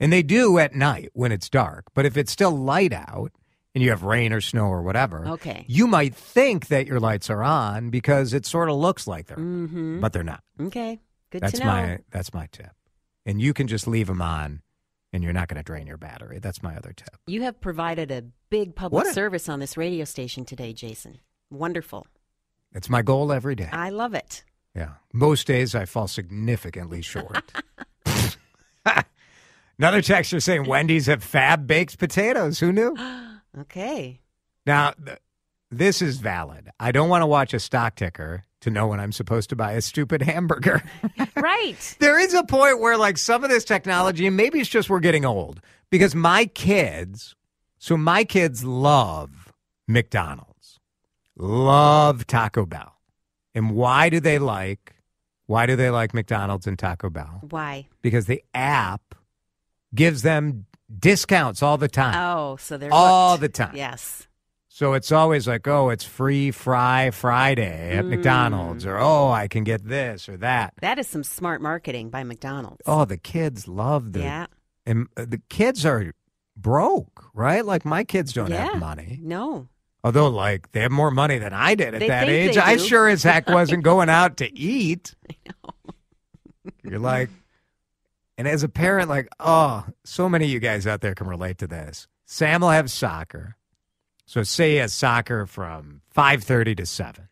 And 0.00 0.12
they 0.12 0.22
do 0.22 0.58
at 0.58 0.74
night 0.74 1.10
when 1.14 1.32
it's 1.32 1.48
dark. 1.48 1.86
But 1.94 2.04
if 2.06 2.16
it's 2.16 2.30
still 2.30 2.50
light 2.50 2.92
out 2.92 3.32
and 3.74 3.82
you 3.82 3.90
have 3.90 4.02
rain 4.02 4.32
or 4.32 4.40
snow 4.40 4.66
or 4.66 4.82
whatever, 4.82 5.26
Okay. 5.26 5.64
you 5.68 5.86
might 5.86 6.14
think 6.14 6.66
that 6.68 6.86
your 6.86 7.00
lights 7.00 7.30
are 7.30 7.42
on 7.42 7.90
because 7.90 8.32
it 8.34 8.44
sort 8.46 8.68
of 8.68 8.76
looks 8.76 9.06
like 9.06 9.26
they're, 9.26 9.36
Mm-hmm. 9.38 10.00
but 10.00 10.12
they're 10.12 10.22
not. 10.22 10.42
Okay. 10.60 11.00
Good 11.30 11.42
That's 11.42 11.54
to 11.58 11.60
know. 11.60 11.66
my 11.66 11.98
that's 12.10 12.32
my 12.32 12.48
tip. 12.52 12.70
And 13.26 13.40
you 13.42 13.52
can 13.52 13.66
just 13.66 13.86
leave 13.86 14.06
them 14.06 14.22
on 14.22 14.62
and 15.12 15.22
you're 15.22 15.32
not 15.34 15.48
going 15.48 15.56
to 15.58 15.62
drain 15.62 15.86
your 15.86 15.96
battery. 15.98 16.38
That's 16.38 16.62
my 16.62 16.74
other 16.76 16.92
tip. 16.94 17.16
You 17.26 17.42
have 17.42 17.60
provided 17.60 18.10
a 18.10 18.24
big 18.50 18.74
public 18.74 19.06
a- 19.06 19.12
service 19.12 19.48
on 19.48 19.58
this 19.60 19.76
radio 19.76 20.04
station 20.04 20.44
today, 20.44 20.72
Jason. 20.72 21.18
Wonderful. 21.50 22.06
It's 22.72 22.90
my 22.90 23.02
goal 23.02 23.32
every 23.32 23.54
day. 23.54 23.68
I 23.72 23.90
love 23.90 24.14
it. 24.14 24.44
Yeah. 24.74 24.92
Most 25.12 25.46
days 25.46 25.74
I 25.74 25.84
fall 25.84 26.08
significantly 26.08 27.02
short. 27.02 27.52
Another 29.78 30.02
texter 30.02 30.42
saying 30.42 30.66
Wendy's 30.66 31.06
have 31.06 31.22
fab 31.22 31.66
baked 31.66 31.98
potatoes. 31.98 32.58
Who 32.60 32.72
knew? 32.72 32.96
Okay. 33.58 34.20
Now, 34.66 34.92
th- 35.04 35.18
this 35.70 36.00
is 36.02 36.18
valid. 36.18 36.68
I 36.78 36.92
don't 36.92 37.08
want 37.08 37.22
to 37.22 37.26
watch 37.26 37.54
a 37.54 37.58
stock 37.58 37.96
ticker 37.96 38.44
to 38.60 38.70
know 38.70 38.86
when 38.86 39.00
I'm 39.00 39.10
supposed 39.10 39.48
to 39.50 39.56
buy 39.56 39.72
a 39.72 39.80
stupid 39.80 40.22
hamburger. 40.22 40.82
right. 41.36 41.96
there 41.98 42.18
is 42.20 42.34
a 42.34 42.44
point 42.44 42.80
where 42.80 42.96
like 42.96 43.18
some 43.18 43.44
of 43.44 43.50
this 43.50 43.64
technology 43.64 44.26
and 44.26 44.36
maybe 44.36 44.60
it's 44.60 44.68
just 44.68 44.90
we're 44.90 45.00
getting 45.00 45.24
old 45.24 45.60
because 45.90 46.14
my 46.14 46.44
kids 46.46 47.34
so 47.78 47.96
my 47.96 48.24
kids 48.24 48.64
love 48.64 49.52
mcdonald's 49.86 50.47
love 51.38 52.26
taco 52.26 52.66
bell 52.66 52.94
and 53.54 53.70
why 53.70 54.08
do 54.08 54.20
they 54.20 54.38
like 54.38 54.94
why 55.46 55.66
do 55.66 55.76
they 55.76 55.88
like 55.90 56.12
mcdonald's 56.12 56.66
and 56.66 56.78
taco 56.78 57.08
bell 57.08 57.40
Why? 57.48 57.86
because 58.02 58.26
the 58.26 58.42
app 58.54 59.14
gives 59.94 60.22
them 60.22 60.66
discounts 60.98 61.62
all 61.62 61.78
the 61.78 61.88
time 61.88 62.14
Oh, 62.16 62.56
so 62.56 62.76
they're 62.76 62.92
All 62.92 63.32
hooked. 63.32 63.40
the 63.42 63.48
time. 63.50 63.76
Yes. 63.76 64.26
so 64.68 64.94
it's 64.94 65.12
always 65.12 65.46
like 65.46 65.66
oh 65.68 65.90
it's 65.90 66.04
free 66.04 66.50
fry 66.50 67.10
friday 67.10 67.96
at 67.96 68.04
Mm. 68.04 68.08
mcdonald's 68.10 68.84
or 68.86 68.98
oh 68.98 69.28
i 69.30 69.48
can 69.48 69.64
get 69.64 69.86
this 69.86 70.28
or 70.28 70.36
that 70.38 70.74
That 70.80 70.98
is 70.98 71.06
some 71.06 71.22
smart 71.24 71.60
marketing 71.62 72.10
by 72.10 72.24
McDonald's. 72.24 72.82
Oh, 72.86 73.04
the 73.04 73.16
kids 73.16 73.68
love 73.68 74.12
the 74.12 74.20
yeah. 74.20 74.46
and 74.86 75.06
uh, 75.16 75.24
the 75.28 75.40
kids 75.48 75.84
are 75.86 76.12
broke, 76.56 77.30
right? 77.34 77.64
Like 77.64 77.84
my 77.84 78.02
kids 78.04 78.32
don't 78.32 78.50
yeah. 78.50 78.66
have 78.72 78.80
money. 78.80 79.20
No. 79.22 79.68
Although 80.04 80.28
like 80.28 80.70
they 80.72 80.80
have 80.80 80.92
more 80.92 81.10
money 81.10 81.38
than 81.38 81.52
I 81.52 81.74
did 81.74 81.94
at 81.94 82.00
They 82.00 82.08
that 82.08 82.26
think 82.26 82.50
age. 82.50 82.54
they 82.54 82.60
I 82.60 82.76
do. 82.76 82.84
sure 82.84 83.08
as 83.08 83.22
heck 83.22 83.48
wasn't 83.48 83.82
going 83.84 84.08
out 84.08 84.36
to 84.38 84.56
eat. 84.56 85.14
You're 86.82 86.98
like 87.00 87.30
and 88.36 88.46
as 88.46 88.62
a 88.62 88.68
parent 88.68 89.08
like, 89.08 89.28
oh, 89.40 89.84
so 90.04 90.28
many 90.28 90.44
of 90.44 90.50
you 90.52 90.60
guys 90.60 90.86
out 90.86 91.00
there 91.00 91.14
can 91.14 91.26
relate 91.26 91.58
to 91.58 91.66
this. 91.66 92.06
Sam 92.24 92.60
will 92.60 92.70
have 92.70 92.90
soccer. 92.90 93.56
So 94.26 94.42
say 94.44 94.72
he 94.72 94.76
has 94.76 94.92
soccer 94.92 95.46
from 95.46 96.02
5:30 96.14 96.76
to 96.76 96.86
7. 96.86 97.28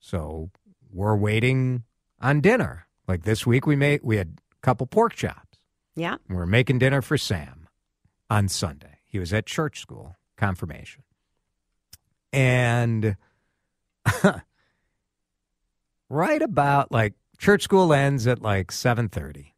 So 0.00 0.50
we're 0.92 1.16
waiting 1.16 1.84
on 2.20 2.40
dinner. 2.40 2.86
Like 3.08 3.22
this 3.22 3.46
week 3.46 3.66
we 3.66 3.76
made 3.76 4.00
we 4.02 4.16
had 4.16 4.38
a 4.52 4.60
couple 4.60 4.86
pork 4.86 5.14
chops. 5.14 5.58
Yeah. 5.96 6.16
We're 6.28 6.46
making 6.46 6.78
dinner 6.80 7.00
for 7.02 7.16
Sam 7.16 7.68
on 8.28 8.48
Sunday. 8.48 8.98
He 9.04 9.18
was 9.18 9.32
at 9.32 9.46
church 9.46 9.80
school, 9.80 10.16
confirmation. 10.36 11.02
And 12.32 13.16
right 16.08 16.42
about 16.42 16.92
like 16.92 17.14
church 17.38 17.62
school 17.62 17.92
ends 17.92 18.26
at 18.26 18.42
like 18.42 18.68
7:30. 18.70 19.52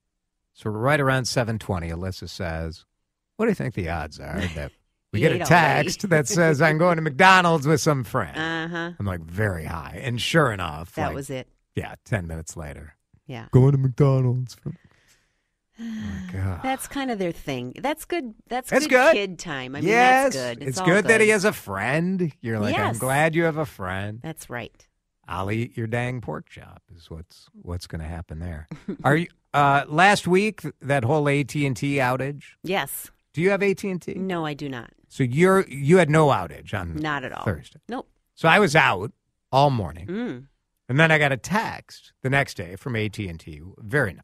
So 0.54 0.70
right 0.70 1.00
around 1.00 1.24
7:20 1.24 1.90
Alyssa 1.90 2.28
says, 2.28 2.84
"What 3.36 3.46
do 3.46 3.50
you 3.50 3.54
think 3.54 3.74
the 3.74 3.88
odds 3.88 4.20
are 4.20 4.40
that 4.54 4.72
we 5.12 5.20
get 5.20 5.32
a 5.32 5.38
text 5.44 6.08
that 6.10 6.28
says 6.28 6.62
I'm 6.62 6.78
going 6.78 6.96
to 6.96 7.02
McDonald's 7.02 7.66
with 7.66 7.80
some 7.80 8.04
friend?" 8.04 8.36
Uh 8.36 8.68
huh. 8.68 8.92
I'm 8.98 9.06
like, 9.06 9.20
"Very 9.20 9.64
high." 9.64 10.00
And 10.02 10.20
sure 10.20 10.52
enough, 10.52 10.94
That 10.94 11.08
like, 11.08 11.14
was 11.14 11.30
it. 11.30 11.48
yeah, 11.74 11.94
10 12.04 12.26
minutes 12.26 12.56
later, 12.56 12.94
Yeah. 13.26 13.46
going 13.50 13.72
to 13.72 13.78
McDonald's. 13.78 14.56
Oh 15.80 15.84
God. 16.32 16.60
That's 16.62 16.86
kind 16.88 17.10
of 17.10 17.18
their 17.18 17.32
thing. 17.32 17.74
That's 17.80 18.04
good. 18.04 18.34
That's, 18.48 18.70
That's 18.70 18.86
good, 18.86 18.90
good. 18.90 19.12
kid 19.14 19.38
time. 19.38 19.74
I 19.74 19.80
mean, 19.80 19.88
yes, 19.88 20.34
that's 20.34 20.58
good. 20.58 20.68
it's 20.68 20.78
all 20.78 20.86
good, 20.86 21.06
that 21.06 21.20
he 21.20 21.28
has 21.30 21.44
a 21.44 21.52
friend. 21.52 22.32
You're 22.40 22.58
like, 22.60 22.78
I'm 22.78 22.98
glad 22.98 23.34
you 23.34 23.44
have 23.44 23.56
a 23.56 23.66
friend. 23.66 24.20
That's 24.22 24.48
right. 24.50 24.86
I'll 25.28 25.50
eat 25.50 25.76
your 25.76 25.86
dang 25.86 26.20
pork 26.20 26.48
chop. 26.48 26.82
Is 26.94 27.10
what's 27.10 27.46
what's 27.62 27.86
going 27.86 28.00
to 28.02 28.06
happen 28.08 28.38
there. 28.40 28.68
Are 29.04 29.16
you? 29.16 29.28
Uh, 29.54 29.84
last 29.86 30.26
week, 30.26 30.62
that 30.80 31.04
whole 31.04 31.28
AT 31.28 31.54
and 31.54 31.76
T 31.76 31.96
outage. 31.96 32.42
Yes. 32.62 33.10
Do 33.34 33.40
you 33.40 33.50
have 33.50 33.62
AT 33.62 33.82
and 33.84 34.00
T? 34.02 34.14
No, 34.14 34.44
I 34.44 34.54
do 34.54 34.68
not. 34.68 34.90
So 35.08 35.22
you're 35.22 35.66
you 35.68 35.98
had 35.98 36.10
no 36.10 36.28
outage 36.28 36.74
on 36.78 36.96
Not 36.96 37.24
at 37.24 37.32
all. 37.32 37.44
Thursday. 37.44 37.80
Nope. 37.88 38.08
So 38.34 38.48
I 38.48 38.58
was 38.58 38.74
out 38.74 39.12
all 39.52 39.70
morning, 39.70 40.06
Mm. 40.06 40.46
and 40.88 40.98
then 41.00 41.10
I 41.12 41.18
got 41.18 41.32
a 41.32 41.36
text 41.36 42.12
the 42.22 42.30
next 42.30 42.56
day 42.56 42.76
from 42.76 42.96
AT 42.96 43.18
and 43.18 43.38
T. 43.38 43.60
Very 43.78 44.14
nice, 44.14 44.22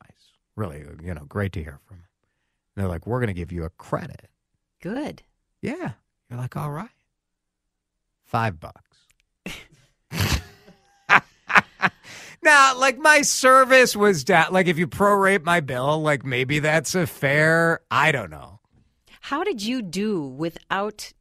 really, 0.58 0.84
you 1.02 1.14
know, 1.14 1.24
great 1.28 1.52
to 1.52 1.62
hear 1.62 1.78
from. 1.86 1.96
Them. 1.98 2.06
And 2.76 2.82
they're 2.82 2.90
like, 2.90 3.06
"We're 3.06 3.20
going 3.20 3.28
to 3.28 3.34
give 3.34 3.52
you 3.52 3.64
a 3.64 3.70
credit." 3.70 4.28
Good. 4.82 5.22
Yeah, 5.62 5.92
you're 6.28 6.38
like, 6.38 6.56
"All 6.56 6.70
right, 6.70 6.90
five 8.26 8.60
bucks." 8.60 8.82
now, 12.42 12.76
like 12.76 12.98
my 12.98 13.22
service 13.22 13.96
was 13.96 14.24
down. 14.24 14.52
Like 14.52 14.66
if 14.66 14.78
you 14.78 14.86
prorate 14.86 15.44
my 15.44 15.60
bill, 15.60 16.02
like 16.02 16.24
maybe 16.24 16.58
that's 16.58 16.94
a 16.94 17.06
fair. 17.06 17.80
I 17.90 18.12
don't 18.12 18.30
know. 18.30 18.60
How 19.20 19.44
did 19.44 19.62
you 19.62 19.82
do 19.82 20.22
without 20.26 21.12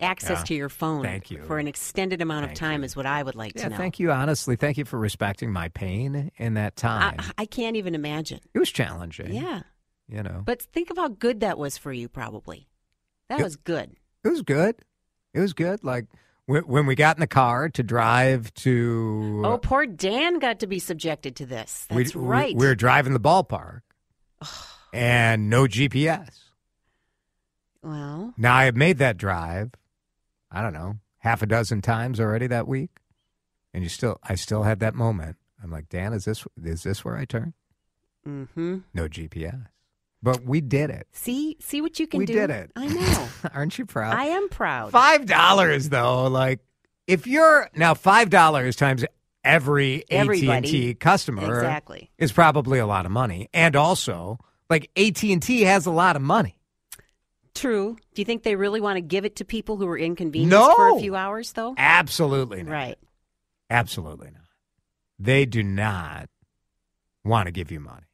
access 0.00 0.38
Yeah. 0.40 0.44
to 0.44 0.54
your 0.54 0.68
phone 0.68 1.02
Thank 1.02 1.30
you. 1.30 1.42
for 1.42 1.58
an 1.58 1.68
extended 1.68 2.20
amount 2.22 2.46
Thank 2.46 2.52
of 2.52 2.58
time? 2.58 2.80
you. 2.80 2.84
Is 2.86 2.96
what 2.96 3.06
I 3.06 3.22
would 3.22 3.34
like 3.34 3.52
Yeah, 3.56 3.64
to 3.64 3.70
know. 3.70 3.76
thank 3.76 3.98
you. 4.00 4.10
Honestly, 4.12 4.56
thank 4.56 4.78
you 4.78 4.84
for 4.84 4.98
respecting 4.98 5.52
my 5.52 5.68
pain 5.68 6.30
in 6.36 6.54
that 6.54 6.76
time. 6.76 7.16
I, 7.18 7.30
I 7.42 7.46
can't 7.46 7.76
even 7.76 7.94
imagine. 7.94 8.40
it 8.54 8.58
was 8.58 8.70
challenging. 8.70 9.32
Yeah. 9.34 9.62
you 10.08 10.22
know, 10.22 10.42
But 10.44 10.62
think 10.62 10.90
of 10.90 10.96
how 10.96 11.08
good 11.08 11.40
that 11.40 11.56
was 11.58 11.78
for 11.78 11.92
you, 11.92 12.08
probably. 12.08 12.68
That 13.28 13.40
It- 13.40 13.44
was 13.44 13.56
good. 13.56 13.96
it 14.24 14.28
was 14.28 14.42
good. 14.42 14.74
It 15.32 15.40
was 15.40 15.52
good. 15.52 15.84
Like 15.84 16.06
when, 16.46 16.62
when 16.64 16.86
we 16.86 16.96
got 16.96 17.16
in 17.16 17.20
the 17.20 17.28
car 17.28 17.68
to 17.68 17.82
drive 17.84 18.52
to. 18.54 19.42
Oh, 19.44 19.58
poor 19.58 19.86
Dan 19.86 20.40
got 20.40 20.58
to 20.60 20.66
be 20.66 20.80
subjected 20.80 21.36
to 21.36 21.46
this. 21.46 21.86
That's 21.88 22.14
we, 22.16 22.20
right. 22.20 22.56
We 22.56 22.66
were 22.66 22.74
driving 22.74 23.12
the 23.12 23.20
ballpark, 23.20 23.82
and 24.92 25.48
no 25.48 25.64
GPS. 25.66 26.40
well, 27.82 28.34
Now 28.36 28.54
I 28.56 28.64
have 28.64 28.76
made 28.76 28.98
that 28.98 29.16
drive. 29.16 29.70
I 30.50 30.62
don't 30.62 30.72
know 30.72 30.96
half 31.18 31.42
a 31.42 31.46
dozen 31.46 31.82
times 31.82 32.18
already 32.18 32.46
that 32.48 32.66
week, 32.66 32.90
and 33.72 33.82
you 33.82 33.88
still, 33.88 34.18
I 34.22 34.34
still 34.34 34.62
had 34.62 34.80
that 34.80 34.94
moment. 34.94 35.36
I'm 35.62 35.70
like, 35.70 35.88
Dan, 35.88 36.12
is 36.12 36.24
this 36.24 36.46
is 36.62 36.82
this 36.82 37.04
where 37.04 37.16
I 37.16 37.24
turn? 37.24 37.54
mm-hmm. 38.26 38.78
No 38.94 39.08
GPS, 39.08 39.66
but 40.22 40.44
we 40.44 40.60
did 40.60 40.90
it. 40.90 41.06
See, 41.12 41.56
see 41.60 41.80
what 41.80 41.98
you 41.98 42.06
can 42.06 42.18
we 42.18 42.26
do. 42.26 42.34
We 42.34 42.40
did 42.40 42.50
it. 42.50 42.70
I 42.76 42.86
know. 42.86 43.28
Aren't 43.54 43.78
you 43.78 43.86
proud? 43.86 44.14
I 44.14 44.24
am 44.26 44.48
proud. 44.48 44.90
Five 44.90 45.26
dollars 45.26 45.88
though, 45.88 46.26
like 46.26 46.60
if 47.06 47.26
you're 47.26 47.68
now 47.74 47.94
five 47.94 48.30
dollars 48.30 48.76
times 48.76 49.04
every 49.44 50.04
AT&T 50.10 50.94
customer 50.94 51.56
Exactly. 51.56 52.10
is 52.18 52.30
probably 52.32 52.78
a 52.78 52.86
lot 52.86 53.06
of 53.06 53.12
money, 53.12 53.48
and 53.52 53.76
also 53.76 54.38
like 54.68 54.90
AT 54.96 55.22
and 55.24 55.42
T 55.42 55.62
has 55.62 55.86
a 55.86 55.90
lot 55.90 56.16
of 56.16 56.22
money. 56.22 56.59
True. 57.60 57.96
Do 58.14 58.22
you 58.22 58.24
think 58.24 58.42
they 58.42 58.56
really 58.56 58.80
want 58.80 58.96
to 58.96 59.00
give 59.02 59.24
it 59.26 59.36
to 59.36 59.44
people 59.44 59.76
who 59.76 59.86
are 59.86 59.98
inconvenienced 59.98 60.50
No. 60.50 60.74
for 60.74 60.96
a 60.96 61.00
few 61.00 61.14
hours, 61.14 61.52
though? 61.52 61.74
Absolutely 61.76 62.62
not. 62.62 62.72
Right. 62.72 62.98
Absolutely 63.68 64.30
not. 64.30 64.44
They 65.18 65.44
do 65.44 65.62
not 65.62 66.30
want 67.22 67.46
to 67.46 67.52
give 67.52 67.70
you 67.70 67.78
money, 67.80 68.06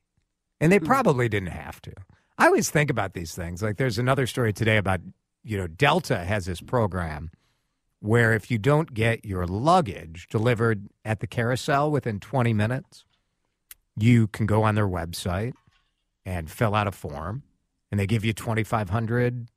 and 0.60 0.72
they 0.72 0.80
Mm. 0.80 0.86
probably 0.86 1.28
didn't 1.28 1.50
have 1.50 1.80
to. 1.82 1.92
I 2.38 2.46
always 2.46 2.68
think 2.70 2.90
about 2.90 3.14
these 3.14 3.34
things. 3.34 3.62
Like 3.62 3.76
there's 3.76 3.98
another 3.98 4.26
story 4.26 4.52
today 4.52 4.76
about 4.78 5.00
you 5.44 5.56
know 5.56 5.68
Delta 5.68 6.24
has 6.24 6.46
this 6.46 6.60
program 6.60 7.30
where 8.00 8.34
if 8.34 8.50
you 8.50 8.58
don't 8.58 8.92
get 8.92 9.24
your 9.24 9.46
luggage 9.46 10.26
delivered 10.28 10.88
at 11.04 11.20
the 11.20 11.26
carousel 11.28 11.90
within 11.90 12.18
20 12.18 12.52
minutes, 12.52 13.04
you 13.96 14.26
can 14.26 14.44
go 14.46 14.64
on 14.64 14.74
their 14.74 14.88
website 14.88 15.54
and 16.26 16.50
fill 16.50 16.74
out 16.74 16.88
a 16.88 16.92
form, 16.92 17.44
and 17.90 17.98
they 18.00 18.06
give 18.06 18.24
you 18.24 18.32
2,500 18.32 19.48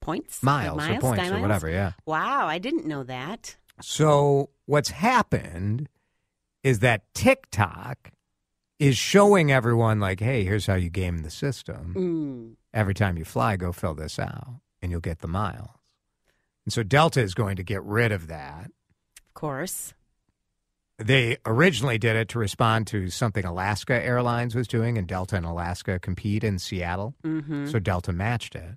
Points? 0.00 0.42
miles, 0.42 0.78
Like 0.78 0.98
or 0.98 1.00
points 1.00 1.28
or 1.28 1.30
miles? 1.30 1.42
whatever. 1.42 1.68
Yeah. 1.70 1.92
Wow, 2.06 2.46
I 2.46 2.58
didn't 2.58 2.86
know 2.86 3.02
that. 3.04 3.56
So 3.80 4.50
what's 4.66 4.90
happened 4.90 5.88
is 6.62 6.80
that 6.80 7.02
TikTok 7.14 8.10
is 8.78 8.96
showing 8.96 9.52
everyone 9.52 10.00
like, 10.00 10.20
hey, 10.20 10.44
here's 10.44 10.66
how 10.66 10.74
you 10.74 10.90
game 10.90 11.18
the 11.18 11.30
system. 11.30 11.94
Mm. 11.96 12.56
Every 12.74 12.94
time 12.94 13.16
you 13.16 13.24
fly, 13.24 13.56
go 13.56 13.70
fill 13.72 13.94
this 13.94 14.18
out, 14.18 14.60
and 14.80 14.90
you'll 14.90 15.00
get 15.00 15.20
the 15.20 15.28
miles. 15.28 15.68
And 16.64 16.72
so 16.72 16.82
Delta 16.82 17.20
is 17.20 17.34
going 17.34 17.56
to 17.56 17.62
get 17.62 17.82
rid 17.82 18.12
of 18.12 18.26
that. 18.28 18.70
Of 19.26 19.34
course. 19.34 19.94
They 20.98 21.38
originally 21.46 21.98
did 21.98 22.16
it 22.16 22.28
to 22.30 22.38
respond 22.38 22.86
to 22.88 23.08
something 23.08 23.44
Alaska 23.44 23.94
Airlines 23.94 24.54
was 24.54 24.68
doing, 24.68 24.98
and 24.98 25.06
Delta 25.06 25.36
and 25.36 25.46
Alaska 25.46 25.98
compete 25.98 26.44
in 26.44 26.58
Seattle. 26.58 27.14
Mm-hmm. 27.24 27.66
So 27.66 27.78
Delta 27.78 28.12
matched 28.12 28.54
it. 28.54 28.76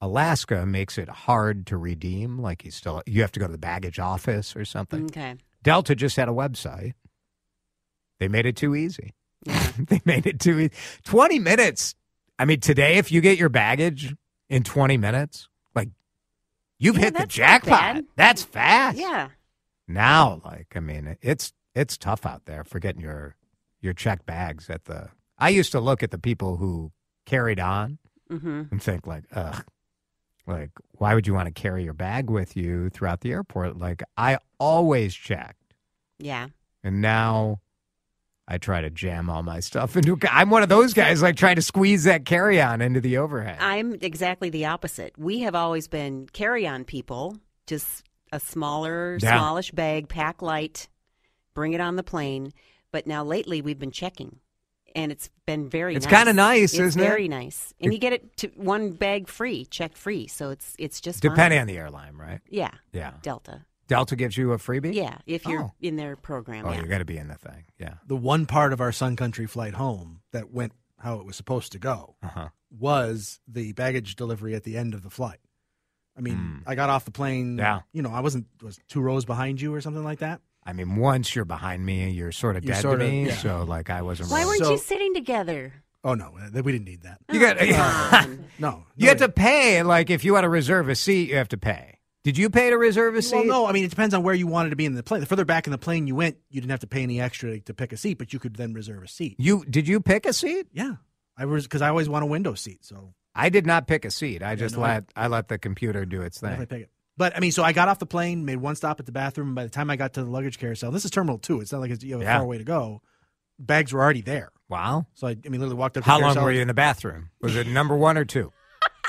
Alaska 0.00 0.66
makes 0.66 0.98
it 0.98 1.08
hard 1.08 1.66
to 1.68 1.76
redeem, 1.78 2.38
like 2.38 2.64
you 2.64 2.70
still 2.70 3.02
you 3.06 3.22
have 3.22 3.32
to 3.32 3.40
go 3.40 3.46
to 3.46 3.52
the 3.52 3.58
baggage 3.58 3.98
office 3.98 4.54
or 4.54 4.64
something. 4.64 5.06
Okay. 5.06 5.36
Delta 5.62 5.94
just 5.94 6.16
had 6.16 6.28
a 6.28 6.32
website. 6.32 6.92
They 8.20 8.28
made 8.28 8.46
it 8.46 8.56
too 8.56 8.74
easy. 8.74 9.14
Yeah. 9.44 9.72
they 9.78 10.00
made 10.04 10.26
it 10.26 10.40
too 10.40 10.58
easy. 10.58 10.72
20 11.04 11.38
minutes. 11.38 11.94
I 12.38 12.44
mean, 12.44 12.60
today, 12.60 12.96
if 12.96 13.10
you 13.10 13.20
get 13.20 13.38
your 13.38 13.48
baggage 13.48 14.14
in 14.48 14.62
20 14.62 14.96
minutes, 14.98 15.48
like 15.74 15.88
you've 16.78 16.96
Yeah, 16.96 17.04
hit 17.04 17.16
the 17.16 17.26
jackpot. 17.26 18.04
That's 18.16 18.42
fast. 18.42 18.98
Yeah. 18.98 19.28
Now, 19.86 20.40
like, 20.44 20.72
I 20.76 20.80
mean, 20.80 21.16
it's 21.20 21.52
it's 21.74 21.96
tough 21.96 22.24
out 22.24 22.44
there 22.46 22.64
for 22.64 22.78
getting 22.78 23.02
your 23.02 23.36
your 23.80 23.92
checked 23.92 24.26
bags 24.26 24.70
at 24.70 24.84
the. 24.84 25.10
I 25.38 25.48
used 25.50 25.72
to 25.72 25.80
look 25.80 26.02
at 26.02 26.10
the 26.10 26.18
people 26.18 26.56
who 26.56 26.92
carried 27.26 27.60
on 27.60 27.98
Mm-hmm. 28.30 28.62
and 28.70 28.82
think 28.82 29.06
like, 29.06 29.24
ugh, 29.34 29.64
like 30.46 30.70
why 30.92 31.14
would 31.14 31.26
you 31.26 31.34
want 31.34 31.46
to 31.46 31.52
carry 31.52 31.84
your 31.84 31.92
bag 31.92 32.30
with 32.30 32.56
you 32.56 32.88
throughout 32.88 33.20
the 33.20 33.32
airport? 33.32 33.78
Like, 33.78 34.02
I 34.16 34.38
always 34.58 35.14
checked. 35.14 35.74
Yeah. 36.18 36.48
And 36.82 37.02
now 37.02 37.60
I 38.48 38.56
try 38.58 38.80
to 38.80 38.88
jam 38.90 39.28
all 39.28 39.42
my 39.42 39.60
stuff 39.60 39.94
into. 39.96 40.18
I'm 40.30 40.48
one 40.48 40.62
of 40.62 40.68
those 40.70 40.94
guys 40.94 41.20
like 41.20 41.36
trying 41.36 41.56
to 41.56 41.62
squeeze 41.62 42.04
that 42.04 42.24
carry 42.24 42.60
on 42.62 42.80
into 42.80 43.00
the 43.00 43.18
overhead. 43.18 43.58
I'm 43.60 43.98
exactly 44.00 44.48
the 44.48 44.64
opposite. 44.66 45.12
We 45.18 45.40
have 45.40 45.54
always 45.54 45.86
been 45.86 46.26
carry 46.32 46.66
on 46.66 46.84
people, 46.84 47.36
just 47.66 48.04
a 48.32 48.40
smaller, 48.40 49.18
Yeah. 49.20 49.36
smallish 49.38 49.70
bag, 49.72 50.08
pack 50.08 50.42
light, 50.42 50.88
bring 51.54 51.72
it 51.72 51.80
on 51.80 51.96
the 51.96 52.02
plane. 52.02 52.52
But 52.92 53.06
now 53.06 53.24
lately 53.24 53.60
we've 53.62 53.78
been 53.78 53.90
checking. 53.92 54.38
And 54.96 55.10
it's 55.10 55.28
been 55.44 55.68
very 55.68 55.96
It's 55.96 56.06
nice. 56.06 56.14
kinda 56.14 56.32
nice, 56.32 56.72
It's 56.74 56.80
isn't 56.80 57.00
it? 57.00 57.04
very 57.04 57.26
nice. 57.26 57.74
And 57.80 57.92
you 57.92 57.98
get 57.98 58.12
it 58.12 58.36
to 58.38 58.48
one 58.54 58.92
bag 58.92 59.26
free, 59.26 59.64
check 59.66 59.96
free. 59.96 60.28
So 60.28 60.50
it's 60.50 60.76
it's 60.78 61.00
just 61.00 61.20
fine. 61.22 61.30
Depending 61.32 61.58
on 61.60 61.66
the 61.66 61.76
airline, 61.76 62.14
right? 62.16 62.40
Yeah. 62.48 62.70
Yeah. 62.92 63.14
Delta. 63.22 63.66
Delta 63.88 64.14
gives 64.16 64.36
you 64.36 64.52
a 64.52 64.56
freebie. 64.56 64.94
Yeah. 64.94 65.18
If 65.26 65.44
you're 65.46 65.64
Oh. 65.64 65.72
in 65.80 65.96
their 65.96 66.14
program. 66.16 66.64
Oh, 66.64 66.70
yeah. 66.72 66.80
you 66.82 66.86
got 66.86 66.98
to 66.98 67.04
be 67.04 67.18
in 67.18 67.26
the 67.28 67.34
thing. 67.34 67.64
Yeah. 67.78 67.94
the 68.06 68.16
one 68.16 68.46
part 68.46 68.72
of 68.72 68.80
our 68.80 68.92
Sun 68.92 69.16
Country 69.16 69.46
flight 69.46 69.74
home 69.74 70.20
that 70.30 70.50
went 70.52 70.72
how 71.00 71.18
it 71.18 71.26
was 71.26 71.34
supposed 71.36 71.72
to 71.72 71.78
go 71.80 72.14
Uh 72.22 72.28
huh. 72.28 72.48
was 72.70 73.40
the 73.48 73.72
baggage 73.72 74.14
delivery 74.16 74.54
at 74.54 74.62
the 74.62 74.76
end 74.78 74.94
of 74.94 75.02
the 75.02 75.10
flight. 75.10 75.40
I 76.16 76.20
mean, 76.20 76.36
Hmm. 76.36 76.56
I 76.66 76.74
got 76.74 76.90
off 76.90 77.04
the 77.04 77.10
plane. 77.10 77.58
Yeah. 77.58 77.80
You 77.92 78.02
know, 78.02 78.10
I 78.10 78.20
wasn't 78.20 78.46
was 78.62 78.78
two 78.88 79.00
rows 79.00 79.24
behind 79.24 79.60
you 79.60 79.74
or 79.74 79.80
something 79.80 80.04
like 80.04 80.20
that. 80.20 80.40
I 80.66 80.72
mean, 80.72 80.96
once 80.96 81.34
you're 81.34 81.44
behind 81.44 81.84
me, 81.84 82.10
you're 82.10 82.32
sort 82.32 82.56
of 82.56 82.64
You're 82.64 82.74
dead 82.74 82.82
sort 82.82 83.00
to 83.00 83.04
of- 83.04 83.10
me. 83.10 83.26
yeah. 83.26 83.36
So, 83.36 83.64
like, 83.64 83.90
I 83.90 84.02
wasn't. 84.02 84.30
Why 84.30 84.38
really- 84.40 84.50
weren't 84.60 84.64
So- 84.64 84.70
you 84.72 84.78
sitting 84.78 85.12
together? 85.14 85.72
Oh 86.06 86.14
no, 86.14 86.36
uh, 86.38 86.62
we 86.62 86.72
didn't 86.72 86.84
need 86.84 87.02
that. 87.02 87.18
You 87.32 87.40
got. 87.40 87.56
Oh, 87.60 88.08
come. 88.10 88.44
No, 88.58 88.84
you 88.96 89.08
had 89.08 89.18
to 89.18 89.28
pay. 89.28 89.82
Like, 89.82 90.10
if 90.10 90.24
you 90.24 90.34
want 90.34 90.44
to 90.44 90.48
reserve 90.50 90.88
a 90.88 90.94
seat, 90.94 91.30
you 91.30 91.36
have 91.36 91.48
to 91.48 91.56
pay. 91.58 91.98
Did 92.24 92.38
you 92.38 92.48
pay 92.50 92.70
to 92.70 92.76
reserve 92.78 93.14
a 93.16 93.22
seat? 93.22 93.36
Well, 93.36 93.44
no, 93.44 93.66
I 93.66 93.72
mean 93.72 93.84
it 93.84 93.90
depends 93.90 94.14
on 94.14 94.22
where 94.22 94.34
you 94.34 94.46
wanted 94.46 94.70
to 94.70 94.76
be 94.76 94.84
in 94.86 94.94
the 94.94 95.02
plane. 95.02 95.20
The 95.20 95.26
further 95.26 95.44
back 95.44 95.66
in 95.66 95.70
the 95.72 95.78
plane 95.78 96.06
you 96.06 96.14
went, 96.14 96.36
you 96.50 96.60
didn't 96.60 96.70
have 96.70 96.80
to 96.80 96.86
pay 96.86 97.02
any 97.02 97.20
extra 97.20 97.58
to 97.60 97.74
pick 97.74 97.92
a 97.92 97.96
seat, 97.98 98.14
but 98.18 98.32
you 98.32 98.38
could 98.38 98.56
then 98.56 98.72
reserve 98.74 99.02
a 99.02 99.08
seat. 99.08 99.36
You 99.38 99.64
did 99.68 99.88
you 99.88 100.00
pick 100.00 100.24
a 100.26 100.32
seat? 100.32 100.66
Yeah, 100.72 100.94
I 101.36 101.44
was 101.46 101.64
because 101.64 101.82
I 101.82 101.88
always 101.88 102.08
want 102.08 102.22
a 102.22 102.26
window 102.26 102.54
seat, 102.54 102.84
so 102.84 103.14
I 103.34 103.48
did 103.48 103.66
not 103.66 103.86
pick 103.86 104.04
a 104.04 104.10
seat. 104.10 104.42
I 104.42 104.54
just 104.54 104.76
no, 104.76 104.82
let 104.82 105.04
I 105.16 105.26
let 105.28 105.48
the 105.48 105.58
computer 105.58 106.04
do 106.04 106.22
its 106.22 106.38
thing. 106.40 106.56
pick 106.66 106.72
it. 106.82 106.90
But 107.16 107.36
I 107.36 107.40
mean, 107.40 107.52
so 107.52 107.62
I 107.62 107.72
got 107.72 107.88
off 107.88 107.98
the 107.98 108.06
plane, 108.06 108.44
made 108.44 108.56
one 108.56 108.76
stop 108.76 108.98
at 109.00 109.06
the 109.06 109.12
bathroom, 109.12 109.48
and 109.48 109.54
by 109.54 109.64
the 109.64 109.70
time 109.70 109.88
I 109.90 109.96
got 109.96 110.14
to 110.14 110.24
the 110.24 110.30
luggage 110.30 110.58
carousel, 110.58 110.90
this 110.90 111.04
is 111.04 111.10
Terminal 111.10 111.38
Two. 111.38 111.60
It's 111.60 111.72
not 111.72 111.80
like 111.80 111.90
it's, 111.90 112.02
you 112.04 112.12
have 112.14 112.20
a 112.22 112.24
Yeah. 112.24 112.38
far 112.38 112.46
way 112.46 112.58
to 112.58 112.64
go. 112.64 113.02
Bags 113.58 113.92
were 113.92 114.02
already 114.02 114.20
there, 114.20 114.50
Wow. 114.68 115.06
so 115.14 115.28
I, 115.28 115.30
I 115.30 115.48
mean, 115.48 115.60
literally 115.60 115.76
walked 115.76 115.96
up. 115.96 116.02
How 116.04 116.16
the 116.18 116.22
long 116.22 116.30
carousel. 116.30 116.44
were 116.44 116.52
you 116.52 116.60
in 116.60 116.66
the 116.68 116.74
bathroom? 116.74 117.30
Was 117.40 117.54
it 117.56 117.66
number 117.68 117.96
one 117.96 118.16
or 118.18 118.24
two? 118.24 118.52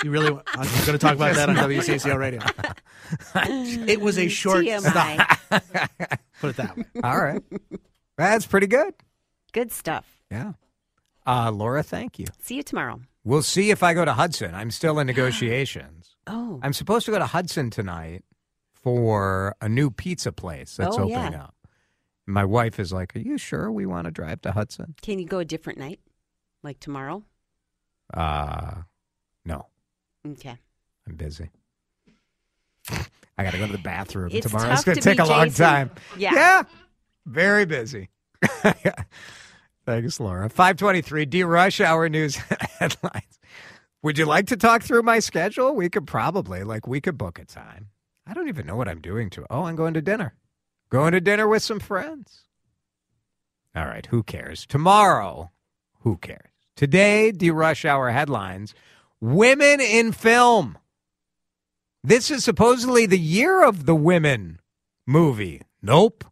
You 0.04 0.10
really? 0.10 0.26
I'm 0.28 0.66
going 0.84 0.92
to 0.92 0.98
talk 0.98 1.14
about 1.14 1.36
that 1.36 1.48
on 1.48 1.56
WCCO 1.56 2.18
radio. 2.18 2.42
it 3.90 3.98
was 3.98 4.18
a 4.18 4.28
short 4.28 4.66
stop. 4.66 5.38
Put 6.38 6.50
it 6.50 6.56
that 6.56 6.76
way. 6.76 6.84
All 7.02 7.18
right. 7.18 7.42
That's 8.18 8.44
pretty 8.44 8.66
good. 8.66 8.92
Good 9.52 9.72
stuff. 9.72 10.04
Yeah. 10.30 10.52
Uh, 11.26 11.50
Laura, 11.50 11.82
thank 11.82 12.18
you. 12.18 12.26
See 12.42 12.56
you 12.56 12.62
tomorrow. 12.62 13.00
We'll 13.26 13.42
see 13.42 13.70
if 13.72 13.82
I 13.82 13.92
go 13.92 14.04
to 14.04 14.12
Hudson. 14.12 14.54
I'm 14.54 14.70
still 14.70 15.00
in 15.00 15.06
negotiations. 15.08 16.14
Oh, 16.28 16.60
I'm 16.62 16.72
supposed 16.72 17.06
to 17.06 17.12
go 17.12 17.18
to 17.18 17.26
Hudson 17.26 17.70
tonight 17.70 18.24
for 18.72 19.56
a 19.60 19.68
new 19.68 19.90
pizza 19.90 20.30
place 20.30 20.76
that's 20.76 20.96
Oh, 20.96 21.02
opening 21.10 21.32
yeah. 21.32 21.42
up. 21.44 21.54
My 22.24 22.44
wife 22.44 22.78
is 22.78 22.92
like, 22.92 23.16
Are 23.16 23.20
you 23.20 23.36
sure 23.36 23.70
we 23.72 23.84
want 23.84 24.04
to 24.04 24.12
drive 24.12 24.42
to 24.42 24.52
Hudson? 24.52 24.94
can 25.02 25.18
you 25.18 25.26
go 25.26 25.40
a 25.40 25.44
different 25.44 25.78
night, 25.80 25.98
like 26.62 26.78
tomorrow? 26.78 27.24
Uh, 28.14 28.82
no, 29.44 29.66
Okay. 30.24 30.56
I'm 31.08 31.16
busy. 31.16 31.50
I 33.38 33.42
got 33.44 33.50
to 33.52 33.58
go 33.58 33.66
to 33.66 33.72
the 33.72 33.78
bathroom 33.78 34.30
It's 34.32 34.46
tomorrow. 34.46 34.72
It's 34.72 34.84
going 34.84 34.96
to 34.96 35.02
take 35.02 35.18
a 35.18 35.24
long 35.24 35.50
time. 35.50 35.90
Yeah. 36.16 36.32
Yeah. 36.34 36.62
Very 37.26 37.66
busy. 37.66 38.08
Thanks, 39.86 40.18
Laura. 40.18 40.50
523 40.50 41.26
DeRush-Hour 41.26 42.08
News 42.08 42.34
headlines. 42.78 43.38
Would 44.02 44.18
you 44.18 44.26
like 44.26 44.48
to 44.48 44.56
talk 44.56 44.82
through 44.82 45.02
my 45.02 45.20
schedule? 45.20 45.74
We 45.76 45.88
could 45.88 46.06
probably, 46.08 46.64
like, 46.64 46.88
we 46.88 47.00
could 47.00 47.16
book 47.16 47.38
a 47.38 47.44
time. 47.44 47.90
I 48.26 48.34
don't 48.34 48.48
even 48.48 48.66
know 48.66 48.74
what 48.74 48.88
I'm 48.88 49.00
doing 49.00 49.30
to. 49.30 49.46
Oh, 49.48 49.64
I'm 49.64 49.76
going 49.76 49.94
to 49.94 50.02
dinner. 50.02 50.34
Going 50.90 51.12
to 51.12 51.20
dinner 51.20 51.46
with 51.46 51.62
some 51.62 51.78
friends. 51.78 52.42
All 53.76 53.86
right, 53.86 54.04
who 54.06 54.24
cares? 54.24 54.66
Tomorrow, 54.66 55.52
who 56.00 56.16
cares? 56.16 56.50
Today, 56.74 57.32
DeRush-Hour 57.32 58.10
headlines 58.10 58.74
Women 59.20 59.80
in 59.80 60.12
film. 60.12 60.76
This 62.04 62.30
is 62.30 62.44
supposedly 62.44 63.06
the 63.06 63.18
year 63.18 63.64
of 63.64 63.86
the 63.86 63.94
women 63.94 64.60
movie. 65.06 65.62
Nope. 65.80 66.24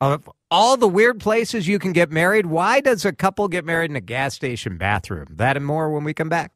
Of 0.00 0.30
all 0.50 0.76
the 0.76 0.88
weird 0.88 1.18
places 1.20 1.66
you 1.66 1.78
can 1.78 1.92
get 1.92 2.10
married, 2.10 2.46
why 2.46 2.80
does 2.80 3.04
a 3.04 3.12
couple 3.12 3.48
get 3.48 3.64
married 3.64 3.90
in 3.90 3.96
a 3.96 4.00
gas 4.00 4.34
station 4.34 4.76
bathroom? 4.76 5.26
That 5.30 5.56
and 5.56 5.66
more 5.66 5.90
when 5.90 6.04
we 6.04 6.14
come 6.14 6.28
back. 6.28 6.52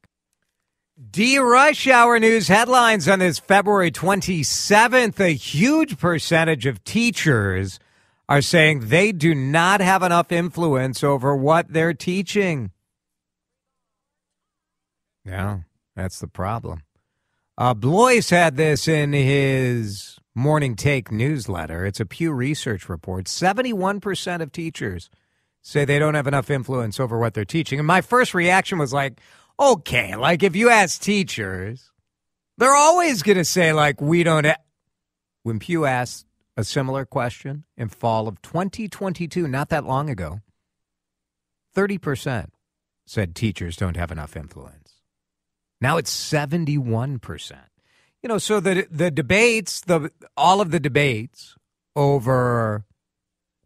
DeRush-Hour 1.11 2.20
News 2.20 2.46
headlines 2.49 3.08
on 3.08 3.18
this 3.18 3.40
February 3.40 3.90
27th. 3.90 5.18
A 5.18 5.30
huge 5.30 5.99
percentage 5.99 6.66
of 6.66 6.84
teachers 6.84 7.80
are 8.28 8.42
saying 8.42 8.88
they 8.88 9.11
do 9.11 9.34
not 9.34 9.80
have 9.80 10.02
enough 10.02 10.30
influence 10.30 11.02
over 11.02 11.34
what 11.34 11.72
they're 11.72 11.94
teaching. 11.94 12.70
Yeah, 15.25 15.61
that's 15.96 16.20
the 16.20 16.28
problem. 16.28 16.82
Uh, 17.58 17.75
Blois 17.75 18.30
had 18.30 18.56
this 18.56 18.87
in 18.87 19.12
his 19.12 20.18
morning 20.34 20.76
take 20.76 21.10
newsletter. 21.10 21.84
It's 21.84 22.00
a 22.00 22.06
Pew 22.06 22.32
Research 22.32 22.88
report. 22.88 23.26
71% 23.26 24.42
of 24.42 24.52
teachers 24.52 25.10
say 25.62 25.84
they 25.84 25.98
don't 25.98 26.14
have 26.14 26.26
enough 26.26 26.50
influence 26.50 26.98
over 26.98 27.18
what 27.18 27.34
they're 27.34 27.44
teaching. 27.44 27.78
And 27.78 27.86
my 27.86 28.00
first 28.00 28.34
reaction 28.34 28.78
was 28.78 28.92
like, 28.92 29.20
okay, 29.60 30.16
like 30.16 30.42
if 30.42 30.56
you 30.56 30.70
ask 30.70 31.00
teachers, 31.00 31.90
they're 32.58 32.74
always 32.74 33.22
going 33.22 33.38
to 33.38 33.44
say, 33.44 33.72
like, 33.72 34.00
we 34.00 34.22
don't. 34.22 34.46
Ha-. 34.46 34.56
When 35.42 35.58
Pew 35.58 35.84
asked 35.84 36.26
a 36.56 36.64
similar 36.64 37.04
question 37.04 37.64
in 37.76 37.88
fall 37.88 38.28
of 38.28 38.40
2022, 38.42 39.48
not 39.48 39.70
that 39.70 39.84
long 39.84 40.10
ago, 40.10 40.40
30% 41.74 42.48
said 43.06 43.34
teachers 43.34 43.76
don't 43.76 43.96
have 43.96 44.12
enough 44.12 44.36
influence. 44.36 45.00
Now 45.80 45.96
it's 45.96 46.14
71%. 46.14 47.52
You 48.23 48.29
know, 48.29 48.38
so 48.38 48.61
the 48.61 48.87
the 48.91 49.11
debates, 49.11 49.81
the 49.81 50.11
all 50.37 50.61
of 50.61 50.71
the 50.71 50.81
debates 50.81 51.57
over 51.97 52.85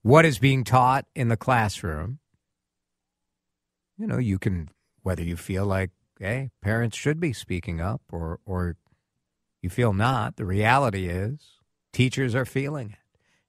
what 0.03 0.25
is 0.25 0.39
being 0.39 0.65
taught 0.65 1.05
in 1.15 1.29
the 1.29 1.37
classroom, 1.37 2.21
you 3.99 4.07
know, 4.07 4.19
you 4.19 4.39
can 4.39 4.71
whether 5.03 5.23
you 5.23 5.37
feel 5.37 5.67
like, 5.67 5.91
hey, 6.19 6.51
parents 6.63 6.97
should 6.97 7.21
be 7.21 7.33
speaking 7.33 7.81
up 7.81 8.01
or 8.11 8.41
or 8.47 8.77
you 9.63 9.69
feel 9.69 9.93
not. 9.93 10.37
The 10.37 10.47
reality 10.47 11.07
is 11.09 11.59
teachers 11.93 12.35
are 12.35 12.45
feeling 12.45 12.91
it. 12.91 12.99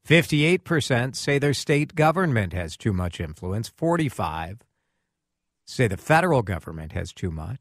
58% 0.07 1.15
say 1.17 1.37
their 1.37 1.53
state 1.53 1.93
government 1.93 2.53
has 2.53 2.77
too 2.77 2.93
much 2.93 3.19
influence. 3.19 3.67
45 3.67 4.59
say 5.65 5.87
the 5.87 5.97
federal 5.97 6.43
government 6.43 6.93
has 6.93 7.11
too 7.11 7.29
much. 7.29 7.59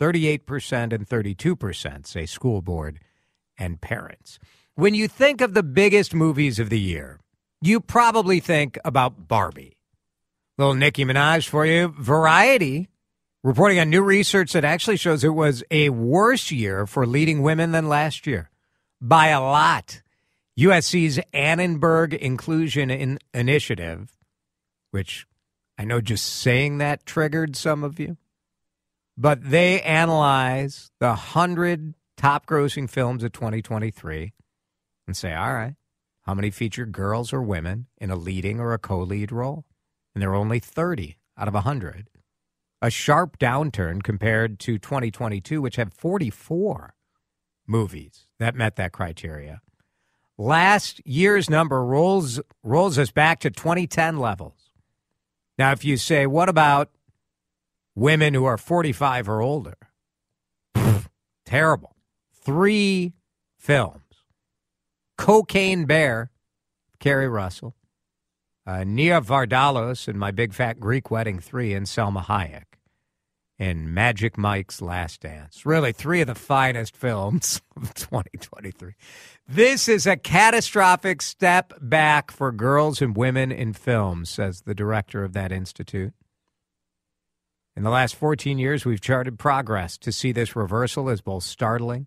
38% 0.00 0.92
and 0.92 1.08
32% 1.08 2.06
say 2.06 2.26
school 2.26 2.62
board 2.62 3.00
and 3.58 3.80
parents. 3.80 4.38
When 4.74 4.94
you 4.94 5.08
think 5.08 5.40
of 5.40 5.54
the 5.54 5.62
biggest 5.62 6.14
movies 6.14 6.58
of 6.58 6.68
the 6.68 6.80
year, 6.80 7.20
you 7.62 7.80
probably 7.80 8.40
think 8.40 8.78
about 8.84 9.26
Barbie. 9.28 9.76
Little 10.58 10.74
Nicki 10.74 11.04
Minaj 11.04 11.48
for 11.48 11.66
you. 11.66 11.88
Variety 11.88 12.88
reporting 13.42 13.78
on 13.78 13.90
new 13.90 14.02
research 14.02 14.52
that 14.52 14.64
actually 14.64 14.96
shows 14.96 15.22
it 15.22 15.28
was 15.28 15.62
a 15.70 15.88
worse 15.90 16.50
year 16.50 16.86
for 16.86 17.06
leading 17.06 17.42
women 17.42 17.72
than 17.72 17.88
last 17.88 18.26
year 18.26 18.50
by 19.00 19.28
a 19.28 19.40
lot. 19.40 20.02
USC's 20.58 21.20
Annenberg 21.32 22.14
Inclusion 22.14 22.90
in 22.90 23.18
Initiative, 23.34 24.16
which 24.90 25.26
I 25.78 25.84
know 25.84 26.00
just 26.00 26.26
saying 26.26 26.78
that 26.78 27.04
triggered 27.04 27.56
some 27.56 27.84
of 27.84 28.00
you, 28.00 28.16
but 29.16 29.50
they 29.50 29.80
analyze 29.82 30.90
the 31.00 31.08
100 31.08 31.94
top 32.16 32.46
grossing 32.46 32.88
films 32.88 33.22
of 33.22 33.32
2023 33.32 34.32
and 35.06 35.16
say, 35.16 35.34
all 35.34 35.54
right, 35.54 35.74
how 36.22 36.34
many 36.34 36.50
feature 36.50 36.86
girls 36.86 37.32
or 37.32 37.40
women 37.40 37.86
in 37.98 38.10
a 38.10 38.16
leading 38.16 38.60
or 38.60 38.72
a 38.72 38.78
co 38.78 38.98
lead 38.98 39.30
role? 39.30 39.64
And 40.14 40.22
there 40.22 40.30
are 40.30 40.36
only 40.36 40.58
30 40.58 41.16
out 41.38 41.48
of 41.48 41.54
100. 41.54 42.08
A 42.82 42.90
sharp 42.90 43.38
downturn 43.38 44.02
compared 44.02 44.58
to 44.60 44.78
2022, 44.78 45.62
which 45.62 45.76
had 45.76 45.94
44 45.94 46.94
movies 47.66 48.26
that 48.38 48.54
met 48.54 48.76
that 48.76 48.92
criteria. 48.92 49.60
Last 50.38 51.00
year's 51.06 51.48
number 51.48 51.82
rolls 51.82 52.40
rolls 52.62 52.98
us 52.98 53.10
back 53.10 53.40
to 53.40 53.50
2010 53.50 54.18
levels. 54.18 54.70
Now, 55.58 55.72
if 55.72 55.84
you 55.84 55.96
say, 55.96 56.26
what 56.26 56.50
about 56.50 56.90
women 57.96 58.34
who 58.34 58.44
are 58.44 58.56
45 58.56 59.28
or 59.28 59.40
older? 59.40 59.76
Pfft, 60.76 61.08
terrible. 61.44 61.96
Three 62.44 63.14
films 63.58 64.02
Cocaine 65.18 65.86
Bear, 65.86 66.30
Keri 67.00 67.28
Russell, 67.28 67.74
uh, 68.66 68.84
Nia 68.84 69.20
Vardalos 69.20 70.06
in 70.06 70.18
My 70.18 70.30
Big 70.30 70.52
Fat 70.52 70.78
Greek 70.78 71.10
Wedding 71.10 71.40
3, 71.40 71.74
and 71.74 71.86
Salma 71.86 72.24
Hayek 72.24 72.64
in 73.58 73.92
Magic 73.92 74.36
Mike's 74.36 74.82
Last 74.82 75.22
Dance. 75.22 75.64
Really, 75.64 75.92
three 75.92 76.20
of 76.20 76.26
the 76.26 76.34
finest 76.34 76.96
films 76.96 77.62
of 77.76 77.94
2023. 77.94 78.92
This 79.48 79.88
is 79.88 80.06
a 80.06 80.16
catastrophic 80.16 81.22
step 81.22 81.72
back 81.80 82.30
for 82.30 82.52
girls 82.52 83.00
and 83.00 83.16
women 83.16 83.50
in 83.50 83.72
film, 83.72 84.24
says 84.24 84.62
the 84.62 84.74
director 84.74 85.24
of 85.24 85.32
that 85.32 85.52
institute. 85.52 86.12
In 87.76 87.82
the 87.82 87.90
last 87.90 88.16
14 88.16 88.58
years, 88.58 88.86
we've 88.86 89.02
charted 89.02 89.38
progress. 89.38 89.98
To 89.98 90.10
see 90.10 90.32
this 90.32 90.56
reversal 90.56 91.10
is 91.10 91.20
both 91.20 91.42
startling 91.42 92.06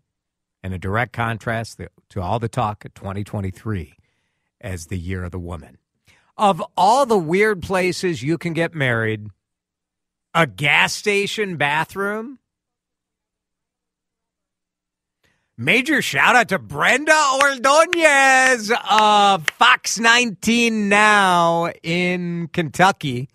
and 0.63 0.73
a 0.73 0.79
direct 0.79 1.13
contrast 1.13 1.79
to 2.09 2.21
all 2.21 2.39
the 2.39 2.49
talk 2.49 2.85
of 2.85 2.95
2023 2.95 3.95
as 4.59 4.87
the 4.87 4.97
year 4.97 5.23
of 5.23 5.31
the 5.31 5.39
woman. 5.39 5.77
Of 6.35 6.63
all 6.75 7.05
the 7.05 7.19
weird 7.19 7.61
places 7.61 8.23
you 8.23 8.39
can 8.39 8.53
get 8.53 8.73
married, 8.73 9.27
a 10.33 10.47
gas 10.47 10.93
station 10.93 11.57
bathroom? 11.57 12.39
Major 15.55 16.01
shout 16.01 16.35
out 16.35 16.47
to 16.49 16.57
Brenda 16.57 17.37
Ordonez 17.43 18.71
of 18.89 19.47
Fox 19.49 19.99
19 19.99 20.89
Now 20.89 21.69
in 21.83 22.47
Kentucky. 22.53 23.29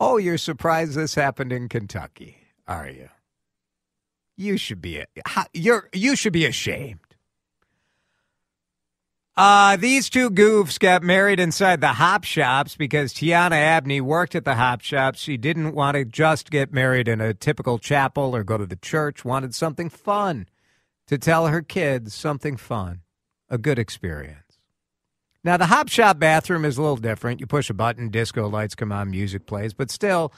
Oh, 0.00 0.16
you're 0.16 0.38
surprised 0.38 0.94
this 0.94 1.14
happened 1.14 1.52
in 1.52 1.68
Kentucky, 1.68 2.38
are 2.66 2.88
you? 2.88 3.08
You 4.36 4.56
should 4.56 4.80
be 4.80 5.04
you're 5.52 5.88
you 5.92 6.14
should 6.14 6.32
be 6.32 6.46
ashamed. 6.46 7.00
Uh, 9.36 9.76
these 9.76 10.10
two 10.10 10.30
goofs 10.30 10.80
got 10.80 11.00
married 11.00 11.38
inside 11.38 11.80
the 11.80 11.92
hop 11.92 12.24
shops 12.24 12.76
because 12.76 13.14
Tiana 13.14 13.52
Abney 13.52 14.00
worked 14.00 14.34
at 14.34 14.44
the 14.44 14.56
hop 14.56 14.80
shops. 14.80 15.20
She 15.20 15.36
didn't 15.36 15.74
want 15.74 15.96
to 15.96 16.04
just 16.04 16.50
get 16.50 16.72
married 16.72 17.06
in 17.06 17.20
a 17.20 17.34
typical 17.34 17.78
chapel 17.78 18.34
or 18.34 18.42
go 18.42 18.58
to 18.58 18.66
the 18.66 18.74
church, 18.74 19.24
wanted 19.24 19.54
something 19.54 19.90
fun 19.90 20.48
to 21.06 21.18
tell 21.18 21.46
her 21.46 21.62
kids 21.62 22.14
something 22.14 22.56
fun, 22.56 23.02
a 23.48 23.58
good 23.58 23.78
experience. 23.78 24.47
Now, 25.48 25.56
the 25.56 25.64
hop 25.64 25.88
shop 25.88 26.18
bathroom 26.18 26.66
is 26.66 26.76
a 26.76 26.82
little 26.82 26.98
different. 26.98 27.40
You 27.40 27.46
push 27.46 27.70
a 27.70 27.74
button, 27.74 28.10
disco 28.10 28.46
lights 28.46 28.74
come 28.74 28.92
on, 28.92 29.10
music 29.10 29.46
plays, 29.46 29.72
but 29.72 29.90
still, 29.90 30.30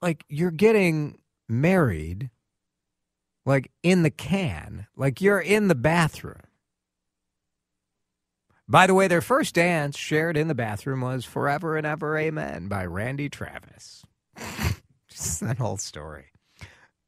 like, 0.00 0.24
you're 0.28 0.52
getting 0.52 1.18
married 1.48 2.30
like 3.44 3.72
in 3.82 4.04
the 4.04 4.10
can, 4.10 4.86
like 4.94 5.20
you're 5.20 5.40
in 5.40 5.66
the 5.66 5.74
bathroom. 5.74 6.42
By 8.68 8.86
the 8.86 8.94
way, 8.94 9.08
their 9.08 9.20
first 9.20 9.56
dance 9.56 9.98
shared 9.98 10.36
in 10.36 10.46
the 10.46 10.54
bathroom 10.54 11.00
was 11.00 11.24
Forever 11.24 11.76
and 11.76 11.84
Ever 11.84 12.16
Amen 12.16 12.68
by 12.68 12.86
Randy 12.86 13.28
Travis. 13.28 14.04
Just 15.08 15.40
that 15.40 15.58
whole 15.58 15.76
story. 15.76 16.26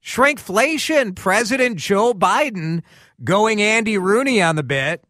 Shrinkflation, 0.08 1.14
President 1.14 1.76
Joe 1.76 2.14
Biden 2.14 2.82
going 3.22 3.60
Andy 3.60 3.98
Rooney 3.98 4.40
on 4.40 4.56
the 4.56 4.62
bit. 4.62 5.04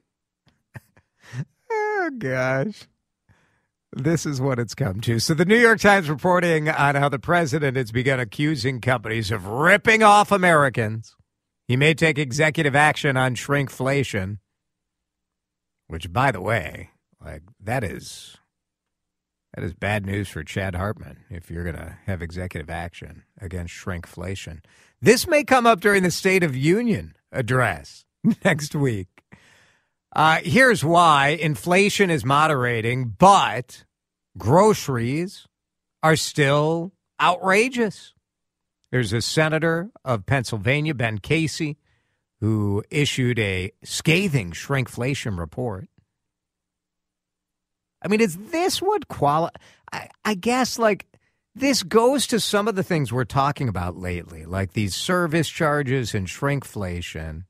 oh, 1.69 2.11
gosh. 2.17 2.85
This 3.93 4.25
is 4.25 4.41
what 4.41 4.61
it's 4.61 4.77
come 4.77 5.01
to. 5.01 5.19
So, 5.19 5.35
the 5.35 5.45
New 5.45 5.59
York 5.59 5.81
Times 5.81 6.09
reporting 6.09 6.69
on 6.69 6.95
how 6.95 7.09
the 7.09 7.19
president 7.19 7.77
has 7.77 7.91
begun 7.91 8.21
accusing 8.21 8.81
companies 8.81 9.33
of 9.33 9.49
ripping 9.49 10.05
off 10.05 10.31
Americans. 10.31 11.17
He 11.67 11.77
may 11.77 11.93
take 11.93 12.19
executive 12.19 12.77
action 12.77 13.17
on 13.17 13.35
shrinkflation, 13.35 14.39
which, 15.89 16.13
by 16.13 16.31
the 16.31 16.41
way, 16.41 16.91
like 17.21 17.43
that 17.61 17.83
is 17.83 18.37
that 19.55 19.65
is 19.65 19.73
bad 19.73 20.05
news 20.05 20.29
for 20.29 20.43
Chad 20.43 20.75
Hartman 20.75 21.19
if 21.31 21.51
you're 21.51 21.65
going 21.65 21.77
to 21.77 21.97
have 22.07 22.23
executive 22.23 22.69
action 22.69 23.23
against 23.41 23.73
shrinkflation. 23.73 24.61
This 25.01 25.29
may 25.29 25.45
come 25.45 25.67
up 25.67 25.81
during 25.81 26.03
the 26.03 26.11
State 26.11 26.43
of 26.43 26.57
Union 26.57 27.15
address 27.31 28.05
next 28.45 28.75
week. 28.75 29.09
Uh, 30.15 30.39
here's 30.43 30.85
why 30.85 31.29
inflation 31.41 32.11
is 32.11 32.25
moderating, 32.25 33.15
but 33.19 33.85
groceries 34.39 35.47
are 36.03 36.17
still 36.17 36.93
outrageous. 37.21 38.13
There's 38.91 39.13
a 39.13 39.23
senator 39.23 39.91
of 40.05 40.27
Pennsylvania, 40.27 40.95
Ben 40.95 41.19
Casey, 41.19 41.79
who 42.41 42.85
issued 42.91 43.39
a 43.39 43.73
scathing 43.83 44.53
shrinkflation 44.53 45.39
report. 45.39 45.89
I 48.05 48.09
mean, 48.09 48.21
is 48.21 48.37
this 48.37 48.83
what 48.83 49.09
quali? 49.09 49.51
I, 49.93 50.09
I 50.25 50.35
guess 50.35 50.79
like 50.79 51.07
this 51.55 51.83
goes 51.83 52.27
to 52.29 52.39
some 52.39 52.69
of 52.69 52.75
the 52.75 52.83
things 52.83 53.13
we're 53.13 53.25
talking 53.25 53.69
about 53.69 53.97
lately, 53.97 54.45
like 54.45 54.73
these 54.73 54.95
service 54.95 55.49
charges 55.49 56.15
and 56.15 56.27
shrinkflation. 56.27 57.45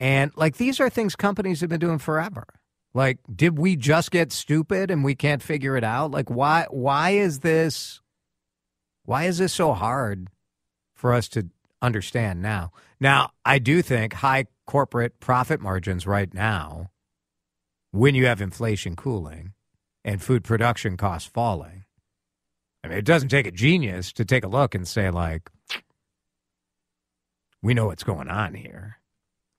And 0.00 0.32
like 0.34 0.56
these 0.56 0.80
are 0.80 0.90
things 0.90 1.14
companies 1.14 1.60
have 1.60 1.70
been 1.70 1.80
doing 1.80 1.98
forever. 1.98 2.46
Like, 2.92 3.18
did 3.32 3.58
we 3.58 3.76
just 3.76 4.10
get 4.10 4.32
stupid 4.32 4.90
and 4.90 5.04
we 5.04 5.14
can't 5.14 5.42
figure 5.42 5.76
it 5.76 5.84
out? 5.84 6.10
Like, 6.10 6.28
why 6.28 6.66
why 6.70 7.10
is 7.10 7.40
this 7.40 8.00
why 9.04 9.24
is 9.24 9.38
this 9.38 9.52
so 9.52 9.72
hard 9.72 10.28
for 10.94 11.12
us 11.12 11.28
to 11.28 11.48
understand 11.80 12.42
now? 12.42 12.72
Now, 12.98 13.30
I 13.44 13.58
do 13.58 13.82
think 13.82 14.14
high 14.14 14.46
corporate 14.66 15.20
profit 15.20 15.60
margins 15.60 16.06
right 16.06 16.32
now, 16.32 16.89
when 17.92 18.14
you 18.14 18.26
have 18.26 18.40
inflation 18.40 18.96
cooling 18.96 19.52
and 20.04 20.22
food 20.22 20.44
production 20.44 20.96
costs 20.96 21.28
falling, 21.28 21.84
I 22.82 22.88
mean, 22.88 22.98
it 22.98 23.04
doesn't 23.04 23.28
take 23.28 23.46
a 23.46 23.50
genius 23.50 24.12
to 24.14 24.24
take 24.24 24.44
a 24.44 24.48
look 24.48 24.74
and 24.74 24.86
say, 24.86 25.10
like, 25.10 25.50
we 27.62 27.74
know 27.74 27.86
what's 27.86 28.04
going 28.04 28.28
on 28.28 28.54
here. 28.54 28.98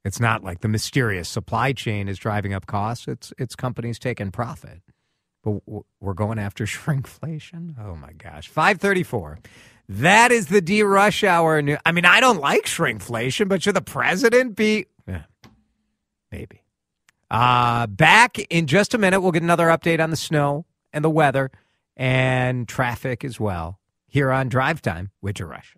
It's 0.04 0.20
not 0.20 0.44
like 0.44 0.62
the 0.62 0.67
mysterious 0.67 1.30
supply 1.30 1.74
chain 1.74 2.08
is 2.08 2.17
driving 2.17 2.54
up 2.54 2.65
costs. 2.65 3.08
It's 3.08 3.32
it's 3.38 3.56
companies 3.56 4.00
taking 4.00 4.32
profit. 4.32 4.82
But 5.44 5.62
we're 6.00 6.13
going 6.13 6.39
after 6.39 6.65
shrinkflation. 6.65 7.76
Oh 7.80 7.96
my 7.96 8.13
gosh, 8.13 8.48
five 8.48 8.80
thirty 8.80 9.04
four. 9.04 9.39
That 9.89 10.32
is 10.32 10.48
the 10.48 10.62
DeRush-Hour. 10.62 11.78
I 11.86 11.91
mean, 11.91 12.06
I 12.06 12.22
don't 12.22 12.39
like 12.39 12.63
shrinkflation, 12.63 13.50
but 13.50 13.62
should 13.62 13.76
the 13.76 13.82
president 13.82 14.56
be? 14.56 14.86
Yeah, 15.06 15.24
maybe. 16.32 16.61
Uh, 17.32 17.88
back 17.88 18.39
in 18.50 18.67
just 18.67 18.94
a 18.94 18.98
minute, 18.98 19.22
we'll 19.22 19.32
get 19.32 19.41
another 19.41 19.67
update 19.67 20.04
on 20.04 20.10
the 20.10 20.17
snow 20.17 20.65
and 20.91 21.04
the 21.04 21.10
weather 21.10 21.50
and 21.96 22.67
traffic 22.67 23.24
as 23.24 23.39
well 23.39 23.80
here 24.06 24.32
on 24.32 24.50
Drive 24.50 24.82
Time 24.82 25.12
with 25.22 25.38
DeRusha. 25.38 25.78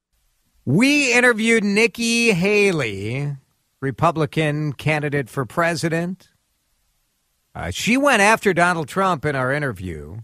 We 0.71 1.11
interviewed 1.11 1.65
Nikki 1.65 2.31
Haley, 2.31 3.35
Republican 3.81 4.71
candidate 4.71 5.29
for 5.29 5.45
president. 5.45 6.29
Uh, 7.53 7.71
she 7.71 7.97
went 7.97 8.21
after 8.21 8.53
Donald 8.53 8.87
Trump 8.87 9.25
in 9.25 9.35
our 9.35 9.51
interview, 9.51 10.19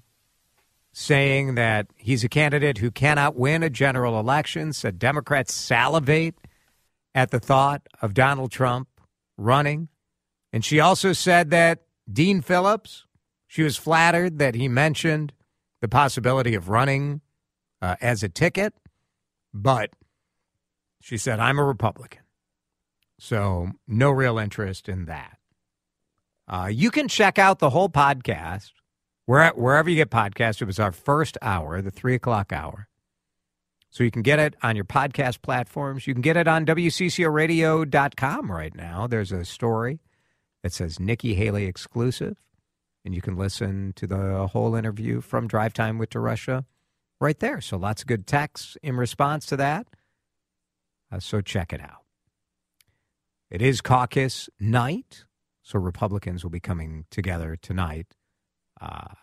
saying 0.94 1.56
that 1.56 1.88
he's 1.98 2.24
a 2.24 2.30
candidate 2.30 2.78
who 2.78 2.92
cannot 2.92 3.36
win 3.36 3.62
a 3.62 3.70
general 3.70 4.18
election, 4.18 4.72
said 4.72 5.00
Democrats 5.00 5.54
salivate 5.54 6.36
at 7.14 7.32
the 7.32 7.42
thought 7.42 7.82
of 8.02 8.14
Donald 8.14 8.50
Trump 8.50 8.88
running. 9.36 9.90
And 10.54 10.64
she 10.64 10.80
also 10.80 11.12
said 11.12 11.50
that 11.50 11.82
Dean 12.10 12.40
Phillips, 12.40 13.06
she 13.48 13.64
was 13.64 13.76
flattered 13.76 14.40
that 14.40 14.56
he 14.56 14.70
mentioned 14.70 15.34
the 15.82 15.90
possibility 15.90 16.56
of 16.56 16.70
running 16.70 17.20
uh, 17.82 17.98
as 18.00 18.24
a 18.24 18.30
ticket, 18.30 18.74
but 19.54 19.90
she 21.02 21.18
said, 21.18 21.40
I'm 21.40 21.60
a 21.60 21.64
Republican. 21.64 22.22
So, 23.20 23.72
no 23.88 24.12
real 24.12 24.38
interest 24.38 24.88
in 24.88 25.06
that. 25.06 25.38
Uh, 26.48 26.70
you 26.72 26.92
can 26.92 27.08
check 27.08 27.40
out 27.40 27.60
the 27.60 27.72
whole 27.72 27.90
podcast 27.90 28.72
where, 29.26 29.50
wherever 29.52 29.90
you 29.90 29.98
get 29.98 30.10
podcasts. 30.10 30.62
It 30.62 30.66
was 30.66 30.80
our 30.80 30.92
first 30.92 31.38
hour, 31.42 31.82
the 31.82 31.92
three 31.92 32.16
o'clock 32.16 32.52
hour. 32.52 32.88
So 33.90 34.04
you 34.04 34.12
can 34.12 34.22
get 34.22 34.40
it 34.40 34.56
on 34.62 34.76
your 34.76 34.86
podcast 34.86 35.42
platforms. 35.42 36.08
You 36.08 36.14
can 36.14 36.22
get 36.22 36.38
it 36.38 36.48
on 36.48 36.66
WCCORadio.com 36.66 38.52
right 38.52 38.76
now. 38.76 39.08
There's 39.08 39.32
a 39.32 39.46
story 39.46 40.00
that 40.64 40.74
says 40.74 41.00
Nikki 41.00 41.36
Haley 41.36 41.66
exclusive, 41.66 42.38
and 43.06 43.16
you 43.16 43.22
can 43.22 43.38
listen 43.38 43.94
to 43.96 44.06
the 44.08 44.48
whole 44.48 44.76
interview 44.76 45.22
from 45.22 45.48
Drive 45.48 45.74
Time 45.74 45.98
with 45.98 46.10
DeRusha 46.10 46.66
right 47.20 47.40
there. 47.40 47.62
So 47.62 47.78
lots 47.78 48.02
of 48.02 48.08
good 48.08 48.28
texts 48.28 48.78
in 48.84 48.98
response 48.98 49.46
to 49.48 49.58
that. 49.58 49.88
Uh, 51.12 51.20
so 51.20 51.42
check 51.42 51.74
it 51.74 51.82
out. 51.82 52.04
It 53.50 53.62
is 53.62 53.82
caucus 53.82 54.50
night, 54.60 55.24
so 55.62 55.80
Republicans 55.80 56.44
will 56.44 56.52
be 56.52 56.60
coming 56.60 57.06
together 57.10 57.56
tonight. 57.56 58.16
Uh, 58.80 59.14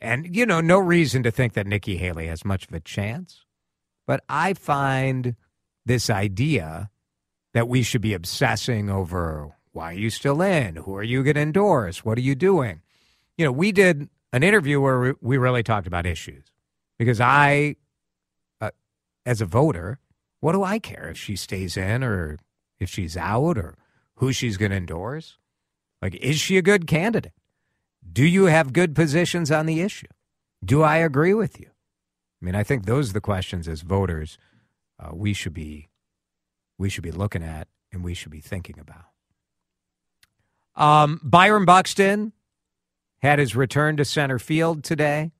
and, 0.00 0.34
you 0.34 0.46
know, 0.46 0.60
no 0.60 0.78
reason 0.78 1.22
to 1.24 1.30
think 1.30 1.52
that 1.54 1.66
Nikki 1.66 1.96
Haley 1.96 2.28
has 2.28 2.44
much 2.44 2.66
of 2.66 2.72
a 2.72 2.80
chance. 2.80 3.44
But 4.06 4.24
I 4.28 4.54
find 4.54 5.36
this 5.84 6.08
idea 6.08 6.90
that 7.52 7.68
we 7.68 7.82
should 7.82 8.00
be 8.00 8.14
obsessing 8.14 8.88
over 8.88 9.54
why 9.72 9.92
are 9.92 9.96
you 9.96 10.10
still 10.10 10.40
in? 10.42 10.76
Who 10.76 10.96
are 10.96 11.02
you 11.02 11.22
going 11.22 11.34
to 11.34 11.40
endorse? 11.40 12.04
What 12.04 12.18
are 12.18 12.22
you 12.22 12.34
doing? 12.34 12.80
You 13.36 13.44
know, 13.44 13.52
we 13.52 13.70
did 13.70 14.08
an 14.32 14.42
interview 14.42 14.80
where 14.80 15.14
we 15.20 15.36
really 15.36 15.62
talked 15.62 15.86
about 15.86 16.06
issues 16.06 16.44
because 16.98 17.20
I, 17.20 17.76
uh, 18.60 18.70
as 19.24 19.40
a 19.40 19.46
voter, 19.46 20.00
what 20.40 20.52
do 20.52 20.62
I 20.62 20.78
care 20.78 21.08
if 21.08 21.18
she 21.18 21.36
stays 21.36 21.76
in 21.76 22.02
or 22.04 22.38
if 22.78 22.88
she's 22.88 23.16
out 23.16 23.58
or 23.58 23.76
who 24.16 24.32
she's 24.32 24.56
going 24.56 24.70
to 24.70 24.76
endorse? 24.76 25.38
Like, 26.00 26.14
is 26.16 26.38
she 26.38 26.56
a 26.56 26.62
good 26.62 26.86
candidate? 26.86 27.32
Do 28.10 28.24
you 28.24 28.46
have 28.46 28.72
good 28.72 28.94
positions 28.94 29.50
on 29.50 29.66
the 29.66 29.80
issue? 29.80 30.06
Do 30.64 30.82
I 30.82 30.96
agree 30.96 31.34
with 31.34 31.60
you? 31.60 31.66
I 32.40 32.44
mean, 32.44 32.54
I 32.54 32.62
think 32.62 32.86
those 32.86 33.10
are 33.10 33.14
the 33.14 33.20
questions 33.20 33.68
as 33.68 33.82
voters 33.82 34.38
uh, 35.00 35.10
we 35.12 35.32
should 35.32 35.54
be 35.54 35.88
we 36.78 36.88
should 36.88 37.02
be 37.02 37.10
looking 37.10 37.42
at 37.42 37.68
and 37.92 38.04
we 38.04 38.14
should 38.14 38.30
be 38.30 38.40
thinking 38.40 38.78
about. 38.78 39.04
Um, 40.76 41.20
Byron 41.24 41.64
Buxton 41.64 42.32
had 43.18 43.40
his 43.40 43.56
return 43.56 43.96
to 43.96 44.04
center 44.04 44.38
field 44.38 44.84
today. 44.84 45.32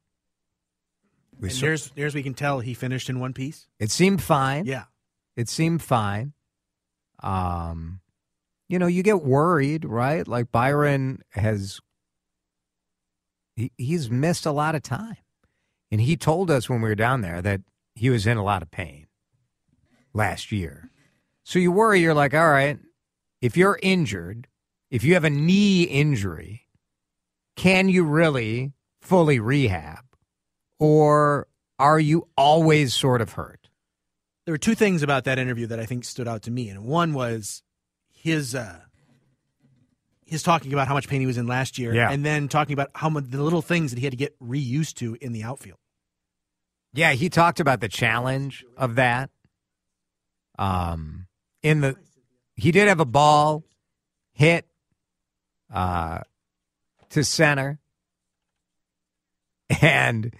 We 1.40 1.50
and 1.50 1.58
there's, 1.58 1.90
there's 1.90 2.14
we 2.14 2.22
can 2.22 2.34
tell 2.34 2.60
he 2.60 2.74
finished 2.74 3.08
in 3.08 3.20
one 3.20 3.32
piece. 3.32 3.68
It 3.78 3.90
seemed 3.90 4.22
fine. 4.22 4.64
Yeah, 4.66 4.84
it 5.36 5.48
seemed 5.48 5.82
fine. 5.82 6.32
Um, 7.22 8.00
you 8.68 8.78
know, 8.78 8.86
you 8.86 9.02
get 9.02 9.22
worried, 9.22 9.84
right? 9.84 10.26
Like 10.26 10.50
Byron 10.52 11.22
has, 11.30 11.80
he, 13.56 13.72
he's 13.76 14.10
missed 14.10 14.46
a 14.46 14.52
lot 14.52 14.74
of 14.74 14.82
time, 14.82 15.16
and 15.90 16.00
he 16.00 16.16
told 16.16 16.50
us 16.50 16.68
when 16.68 16.80
we 16.80 16.88
were 16.88 16.94
down 16.94 17.20
there 17.20 17.40
that 17.42 17.60
he 17.94 18.10
was 18.10 18.26
in 18.26 18.36
a 18.36 18.44
lot 18.44 18.62
of 18.62 18.70
pain. 18.70 19.06
last 20.14 20.52
year. 20.52 20.90
So 21.44 21.58
you 21.58 21.72
worry, 21.72 22.00
you're 22.00 22.14
like, 22.14 22.34
all 22.34 22.50
right, 22.50 22.78
if 23.40 23.56
you're 23.56 23.78
injured, 23.82 24.48
if 24.90 25.02
you 25.04 25.14
have 25.14 25.24
a 25.24 25.30
knee 25.30 25.84
injury, 25.84 26.66
can 27.56 27.88
you 27.88 28.04
really 28.04 28.72
fully 29.00 29.40
rehab? 29.40 30.04
Or 30.78 31.46
are 31.78 31.98
you 32.00 32.28
always 32.36 32.94
sort 32.94 33.20
of 33.20 33.32
hurt? 33.32 33.68
There 34.44 34.52
were 34.52 34.58
two 34.58 34.74
things 34.74 35.02
about 35.02 35.24
that 35.24 35.38
interview 35.38 35.66
that 35.66 35.78
I 35.80 35.84
think 35.86 36.04
stood 36.04 36.26
out 36.28 36.42
to 36.42 36.50
me, 36.50 36.68
and 36.70 36.84
one 36.84 37.12
was 37.12 37.62
his 38.10 38.54
uh, 38.54 38.80
his 40.24 40.42
talking 40.42 40.72
about 40.72 40.88
how 40.88 40.94
much 40.94 41.08
pain 41.08 41.20
he 41.20 41.26
was 41.26 41.38
in 41.38 41.46
last 41.46 41.78
year, 41.78 41.94
Yeah. 41.94 42.10
and 42.10 42.24
then 42.24 42.48
talking 42.48 42.72
about 42.72 42.90
how 42.94 43.08
much 43.10 43.24
the 43.28 43.42
little 43.42 43.62
things 43.62 43.90
that 43.90 43.98
he 43.98 44.04
had 44.04 44.12
to 44.12 44.16
get 44.16 44.38
reused 44.40 44.94
to 44.96 45.16
in 45.20 45.32
the 45.32 45.42
outfield. 45.42 45.78
Yeah, 46.94 47.12
he 47.12 47.28
talked 47.28 47.60
about 47.60 47.80
the 47.80 47.88
challenge 47.88 48.64
of 48.76 48.94
that. 48.96 49.30
Um, 50.58 51.26
in 51.62 51.80
the 51.82 51.96
he 52.54 52.72
did 52.72 52.88
have 52.88 53.00
a 53.00 53.04
ball 53.04 53.64
hit 54.32 54.66
uh 55.72 56.20
to 57.10 57.22
center, 57.24 57.78
and 59.82 60.34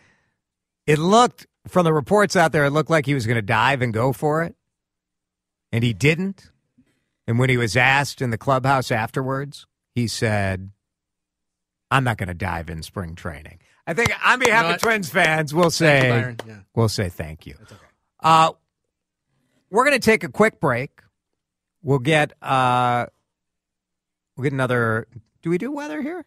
it 0.88 0.98
looked 0.98 1.46
from 1.68 1.84
the 1.84 1.92
reports 1.92 2.34
out 2.34 2.50
there, 2.50 2.64
it 2.64 2.70
looked 2.70 2.88
like 2.88 3.04
he 3.04 3.12
was 3.12 3.26
going 3.26 3.36
to 3.36 3.42
dive 3.42 3.82
and 3.82 3.92
go 3.92 4.14
for 4.14 4.42
it, 4.42 4.56
and 5.70 5.84
he 5.84 5.92
didn't. 5.92 6.50
And 7.26 7.38
when 7.38 7.50
he 7.50 7.58
was 7.58 7.76
asked 7.76 8.22
in 8.22 8.30
the 8.30 8.38
clubhouse 8.38 8.90
afterwards, 8.90 9.66
he 9.94 10.08
said, 10.08 10.70
"I'm 11.90 12.04
not 12.04 12.16
going 12.16 12.28
to 12.28 12.34
dive 12.34 12.70
in 12.70 12.82
spring 12.82 13.14
training." 13.14 13.58
I 13.86 13.92
think 13.92 14.08
on 14.26 14.38
behalf 14.38 14.64
know 14.64 14.74
of? 14.74 14.80
Twins 14.80 15.10
fans, 15.10 15.52
we'll 15.54 15.70
Thank 15.70 16.40
you, 16.40 16.46
say 16.46 16.52
Yeah. 16.52 16.60
we'll 16.74 16.88
say 16.88 17.10
thank 17.10 17.46
you. 17.46 17.54
Uh, 18.20 18.52
we're 19.70 19.84
going 19.84 19.98
to 19.98 20.04
take 20.04 20.24
a 20.24 20.28
quick 20.30 20.58
break. 20.58 21.02
We'll 21.82 21.98
get 21.98 22.32
uh, 22.42 23.06
we'll 24.36 24.44
get 24.44 24.54
another. 24.54 25.06
Do 25.42 25.50
we 25.50 25.58
do 25.58 25.70
weather 25.70 26.00
here? 26.00 26.24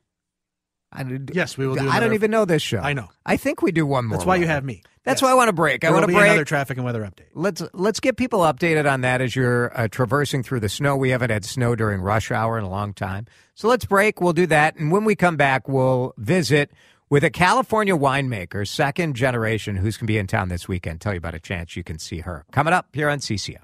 I, 0.93 1.19
Yes, 1.33 1.57
we 1.57 1.65
will 1.67 1.75
do 1.75 1.89
I 1.89 1.99
don't 1.99 2.13
even 2.13 2.31
know 2.31 2.45
this 2.45 2.61
show. 2.61 2.79
I 2.79 2.93
know. 2.93 3.07
I 3.25 3.37
think 3.37 3.61
we 3.61 3.71
do 3.71 3.85
one 3.85 4.05
more. 4.05 4.17
That's 4.17 4.25
why 4.25 4.35
you 4.35 4.47
have 4.47 4.63
me. 4.65 4.83
That's 5.03 5.21
Yes. 5.21 5.27
why 5.27 5.31
I 5.31 5.33
want 5.35 5.47
to 5.47 5.53
break. 5.53 5.83
I 5.83 5.87
There 5.87 5.93
want 5.93 6.03
will 6.03 6.07
to 6.09 6.13
be 6.13 6.19
break. 6.19 6.29
another 6.31 6.45
traffic 6.45 6.77
and 6.77 6.85
weather 6.85 7.01
update. 7.01 7.27
Let's 7.33 7.63
let's 7.73 7.99
get 7.99 8.17
people 8.17 8.41
updated 8.41 8.91
on 8.91 9.01
that 9.01 9.21
as 9.21 9.35
you're 9.35 9.71
uh, 9.79 9.87
traversing 9.87 10.43
through 10.43 10.59
the 10.59 10.69
snow. 10.69 10.95
We 10.97 11.09
haven't 11.09 11.29
had 11.29 11.45
snow 11.45 11.75
during 11.75 12.01
rush 12.01 12.29
hour 12.31 12.57
in 12.57 12.63
a 12.63 12.69
long 12.69 12.93
time, 12.93 13.25
so 13.55 13.67
let's 13.67 13.85
break. 13.85 14.19
We'll 14.21 14.33
do 14.33 14.45
that, 14.47 14.75
and 14.75 14.91
when 14.91 15.05
we 15.05 15.15
come 15.15 15.37
back, 15.37 15.67
we'll 15.67 16.13
visit 16.17 16.71
with 17.09 17.23
a 17.23 17.29
California 17.29 17.95
winemaker, 17.97 18.67
second 18.67 19.15
generation, 19.15 19.75
who's 19.77 19.97
going 19.97 20.07
to 20.07 20.13
be 20.13 20.17
in 20.17 20.27
town 20.27 20.49
this 20.49 20.67
weekend. 20.67 21.01
Tell 21.01 21.13
you 21.13 21.17
about 21.17 21.35
a 21.35 21.39
chance 21.39 21.75
you 21.75 21.83
can 21.83 21.97
see 21.99 22.19
her 22.19 22.45
coming 22.51 22.73
up 22.73 22.87
here 22.93 23.09
on 23.09 23.19
CCO. 23.19 23.57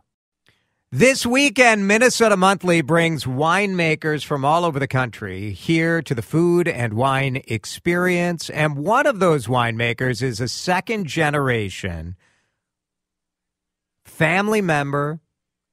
This 0.91 1.25
weekend, 1.25 1.85
Minnesota 1.85 2.37
Monthly 2.37 2.79
brings 2.79 3.25
winemakers 3.25 4.23
from 4.23 4.45
all 4.45 4.63
over 4.63 4.79
the 4.79 4.87
country 4.87 5.51
here 5.51 6.01
to 6.01 6.15
the 6.15 6.21
food 6.21 6.65
and 6.65 6.93
wine 6.93 7.41
experience. 7.49 8.49
And 8.49 8.77
one 8.77 9.05
of 9.05 9.19
those 9.19 9.47
winemakers 9.47 10.21
is 10.21 10.39
a 10.39 10.47
second 10.47 11.05
generation 11.05 12.15
family 14.05 14.61
member 14.61 15.19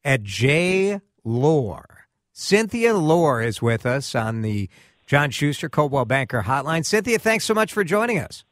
at 0.03 0.24
J. 0.24 1.00
Lohr. 1.22 2.09
Cynthia 2.33 2.94
Lohr 2.94 3.40
is 3.40 3.62
with 3.62 3.87
us 3.87 4.16
on 4.16 4.42
the 4.42 4.68
John 5.07 5.31
Schuster 5.31 5.68
Coldwell 5.68 6.07
Banker 6.07 6.42
Hotline. 6.42 6.85
Cynthia, 6.85 7.20
thanks 7.20 7.44
so 7.44 7.55
much 7.55 7.72
for 7.72 7.85
joining 7.85 8.18
us. 8.18 8.44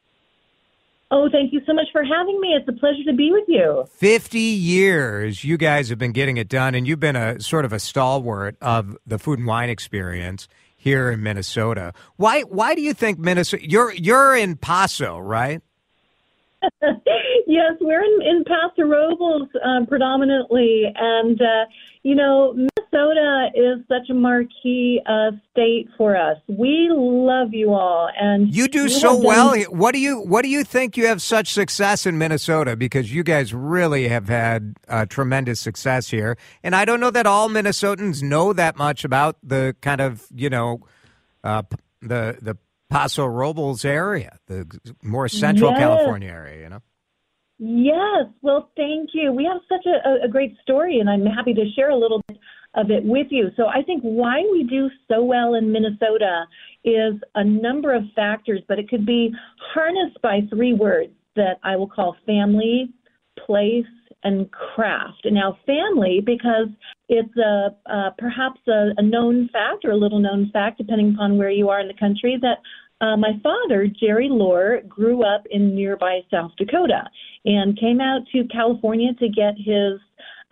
Oh, 1.14 1.29
thank 1.31 1.53
you 1.53 1.61
so 1.66 1.75
much 1.75 1.88
for 1.92 2.03
having 2.03 2.40
me. 2.40 2.57
It's 2.59 2.66
a 2.66 2.72
pleasure 2.72 3.05
to 3.05 3.12
be 3.12 3.31
with 3.31 3.44
you. 3.46 3.85
50 3.96 4.38
years 4.38 5.44
you 5.44 5.59
guys 5.59 5.90
have 5.90 5.98
been 5.98 6.12
getting 6.12 6.38
it 6.38 6.48
done, 6.48 6.75
and 6.75 6.88
you've 6.88 7.01
been 7.01 7.16
a 7.16 7.38
sort 7.38 7.66
of 7.66 7.72
a 7.75 7.79
stalwart 7.79 8.57
of 8.62 8.96
the 9.07 9.18
food 9.18 9.38
and 9.38 9.46
wine 9.46 9.68
experience 9.68 10.48
here 10.75 11.11
in 11.11 11.22
Minnesota. 11.22 11.92
Why 12.16 12.40
why 12.42 12.75
do 12.75 12.81
you 12.81 12.94
think 12.94 13.18
Minnesota 13.18 13.68
you're 13.68 13.92
you're 13.92 14.35
in 14.35 14.57
Paso, 14.57 15.18
right? 15.18 15.61
yes, 17.52 17.74
we're 17.80 18.02
in, 18.02 18.22
in 18.22 18.44
Paso 18.44 18.82
Robles 18.88 19.48
um, 19.64 19.86
predominantly. 19.86 20.84
And, 20.96 21.40
uh, 21.40 21.64
you 22.02 22.14
know, 22.14 22.52
Minnesota 22.54 23.48
is 23.54 23.84
such 23.88 24.10
a 24.10 24.14
marquee 24.14 25.00
uh, 25.08 25.30
state 25.50 25.88
for 25.96 26.16
us. 26.16 26.36
We 26.48 26.88
love 26.90 27.48
you 27.52 27.72
all. 27.72 28.08
And 28.20 28.52
You 28.54 28.66
do 28.68 28.88
so 28.88 29.14
done- 29.14 29.24
well. 29.24 29.54
What 29.70 29.92
do 29.92 30.00
you 30.00 30.20
what 30.20 30.42
do 30.42 30.48
you 30.48 30.64
think 30.64 30.96
you 30.96 31.06
have 31.06 31.22
such 31.22 31.52
success 31.52 32.06
in 32.06 32.18
Minnesota 32.18 32.74
because 32.76 33.12
you 33.14 33.22
guys 33.22 33.54
really 33.54 34.08
have 34.08 34.28
had 34.28 34.74
uh, 34.88 35.06
tremendous 35.06 35.60
success 35.60 36.08
here. 36.10 36.36
And 36.62 36.74
I 36.74 36.84
don't 36.84 37.00
know 37.00 37.10
that 37.10 37.26
all 37.26 37.48
Minnesotans 37.48 38.22
know 38.22 38.52
that 38.52 38.76
much 38.76 39.04
about 39.04 39.36
the 39.42 39.76
kind 39.80 40.00
of, 40.00 40.26
you 40.34 40.50
know, 40.50 40.80
uh, 41.44 41.62
the 42.00 42.36
the 42.42 42.56
Paso 42.90 43.24
Robles 43.24 43.84
area, 43.86 44.38
the 44.48 44.66
more 45.02 45.26
central 45.28 45.70
Yes. 45.70 45.78
California 45.80 46.28
area, 46.30 46.62
you 46.64 46.68
know. 46.68 46.82
Yes. 47.64 48.27
Well, 48.42 48.70
thank 48.77 49.11
you. 49.14 49.33
We 49.33 49.44
have 49.44 49.61
such 49.68 49.87
a, 49.87 50.25
a 50.25 50.29
great 50.29 50.57
story, 50.62 50.98
and 50.98 51.09
I'm 51.09 51.25
happy 51.25 51.55
to 51.55 51.64
share 51.77 51.90
a 51.90 51.96
little 51.96 52.20
bit 52.27 52.37
of 52.75 52.90
it 52.90 53.05
with 53.05 53.29
you. 53.31 53.51
So, 53.57 53.66
I 53.68 53.83
think 53.83 54.03
why 54.03 54.42
we 54.51 54.64
do 54.64 54.90
so 55.07 55.22
well 55.22 55.55
in 55.55 55.70
Minnesota 55.70 56.42
is 56.83 57.14
a 57.37 57.44
number 57.44 57.94
of 57.94 58.03
factors, 58.16 58.62
but 58.66 58.81
it 58.81 58.88
could 58.88 59.07
be 59.07 59.31
harnessed 59.72 60.20
by 60.22 60.40
three 60.51 60.75
words 60.75 61.12
that 61.37 61.61
I 61.62 61.77
will 61.77 61.87
call 61.87 62.16
family, 62.27 62.92
place, 63.46 63.87
and 64.25 64.51
craft. 64.51 65.25
Now, 65.27 65.57
family, 65.64 66.20
because 66.25 66.66
it's 67.09 67.37
a 67.37 67.68
uh, 67.88 68.11
perhaps 68.18 68.61
a, 68.66 68.90
a 68.96 69.03
known 69.03 69.48
fact 69.53 69.85
or 69.85 69.92
a 69.92 69.96
little 69.96 70.18
known 70.18 70.51
fact, 70.53 70.79
depending 70.79 71.14
upon 71.14 71.38
where 71.38 71.51
you 71.51 71.68
are 71.68 71.79
in 71.79 71.87
the 71.87 71.94
country, 71.94 72.38
that 72.40 72.59
uh, 73.02 73.16
my 73.16 73.32
father, 73.42 73.86
Jerry 74.00 74.28
Lohr, 74.30 74.80
grew 74.88 75.24
up 75.24 75.42
in 75.50 75.74
nearby 75.74 76.20
South 76.30 76.52
Dakota 76.56 77.02
and 77.44 77.78
came 77.78 78.00
out 78.00 78.20
to 78.32 78.44
California 78.44 79.12
to 79.14 79.28
get 79.28 79.54
his 79.58 79.98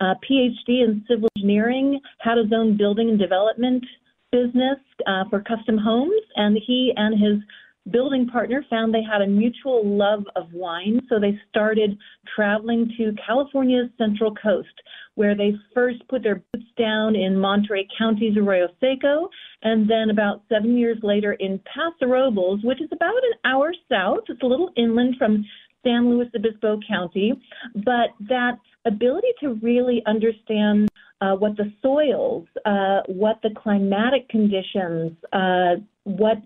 uh, 0.01 0.15
PhD 0.29 0.83
in 0.83 1.03
civil 1.07 1.29
engineering, 1.37 1.99
had 2.19 2.37
his 2.37 2.51
own 2.53 2.75
building 2.75 3.09
and 3.09 3.17
development 3.19 3.85
business 4.31 4.79
uh, 5.07 5.23
for 5.29 5.41
custom 5.41 5.77
homes, 5.77 6.21
and 6.35 6.57
he 6.67 6.91
and 6.95 7.19
his 7.19 7.41
building 7.89 8.27
partner 8.27 8.63
found 8.69 8.93
they 8.93 9.03
had 9.03 9.21
a 9.21 9.27
mutual 9.27 9.81
love 9.85 10.23
of 10.35 10.51
wine, 10.53 11.01
so 11.09 11.19
they 11.19 11.39
started 11.49 11.97
traveling 12.35 12.91
to 12.97 13.13
California's 13.25 13.89
Central 13.97 14.33
Coast, 14.35 14.67
where 15.15 15.35
they 15.35 15.53
first 15.73 16.07
put 16.07 16.23
their 16.23 16.43
boots 16.53 16.67
down 16.77 17.15
in 17.15 17.37
Monterey 17.37 17.87
County's 17.97 18.37
Arroyo 18.37 18.67
Seco, 18.79 19.29
and 19.63 19.89
then 19.89 20.09
about 20.09 20.43
seven 20.47 20.77
years 20.77 20.97
later 21.01 21.33
in 21.33 21.59
Paso 21.73 22.05
Robles, 22.05 22.61
which 22.63 22.81
is 22.81 22.89
about 22.91 23.15
an 23.15 23.33
hour 23.45 23.73
south. 23.89 24.19
It's 24.29 24.43
a 24.43 24.45
little 24.45 24.71
inland 24.77 25.15
from 25.17 25.43
San 25.83 26.09
Luis 26.09 26.29
Obispo 26.35 26.79
County, 26.87 27.33
but 27.73 28.11
that 28.29 28.59
ability 28.85 29.27
to 29.39 29.55
really 29.55 30.03
understand 30.05 30.89
uh, 31.21 31.35
what 31.35 31.55
the 31.55 31.71
soils, 31.81 32.47
uh, 32.65 33.01
what 33.07 33.39
the 33.43 33.49
climatic 33.55 34.27
conditions, 34.29 35.11
uh, 35.33 35.75
what 36.03 36.37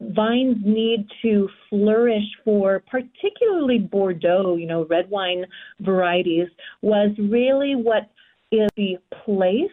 vines 0.00 0.56
need 0.64 1.06
to 1.22 1.48
flourish 1.70 2.24
for 2.44 2.82
particularly 2.90 3.78
Bordeaux, 3.78 4.56
you 4.56 4.66
know, 4.66 4.86
red 4.86 5.08
wine 5.10 5.44
varieties, 5.80 6.48
was 6.82 7.10
really 7.18 7.74
what 7.74 8.10
is 8.52 8.68
the 8.76 8.96
place 9.24 9.70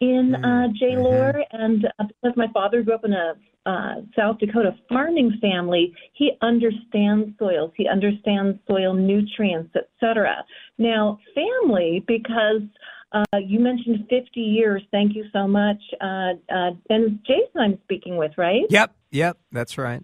in 0.00 0.34
uh, 0.44 0.68
J. 0.78 0.96
Lohr. 0.96 1.42
And 1.52 1.86
uh, 1.98 2.04
because 2.22 2.36
my 2.36 2.48
father 2.52 2.82
grew 2.82 2.94
up 2.94 3.04
in 3.04 3.12
a 3.12 3.34
uh, 3.66 3.94
South 4.16 4.38
Dakota 4.38 4.76
farming 4.88 5.38
family, 5.40 5.92
he 6.12 6.32
understands 6.40 7.36
soils, 7.38 7.72
he 7.76 7.88
understands 7.88 8.58
soil 8.68 8.94
nutrients, 8.94 9.74
etc. 9.74 10.44
Now, 10.78 11.18
family, 11.34 12.04
because 12.06 12.62
uh, 13.12 13.38
you 13.38 13.60
mentioned 13.60 14.06
50 14.10 14.40
years. 14.40 14.82
Thank 14.90 15.14
you 15.14 15.24
so 15.32 15.46
much. 15.46 15.80
Uh, 16.00 16.34
uh, 16.52 16.70
and 16.90 17.18
Jason, 17.26 17.60
I'm 17.60 17.78
speaking 17.84 18.16
with, 18.16 18.32
right? 18.36 18.64
Yep, 18.70 18.94
yep, 19.10 19.38
that's 19.52 19.78
right. 19.78 20.02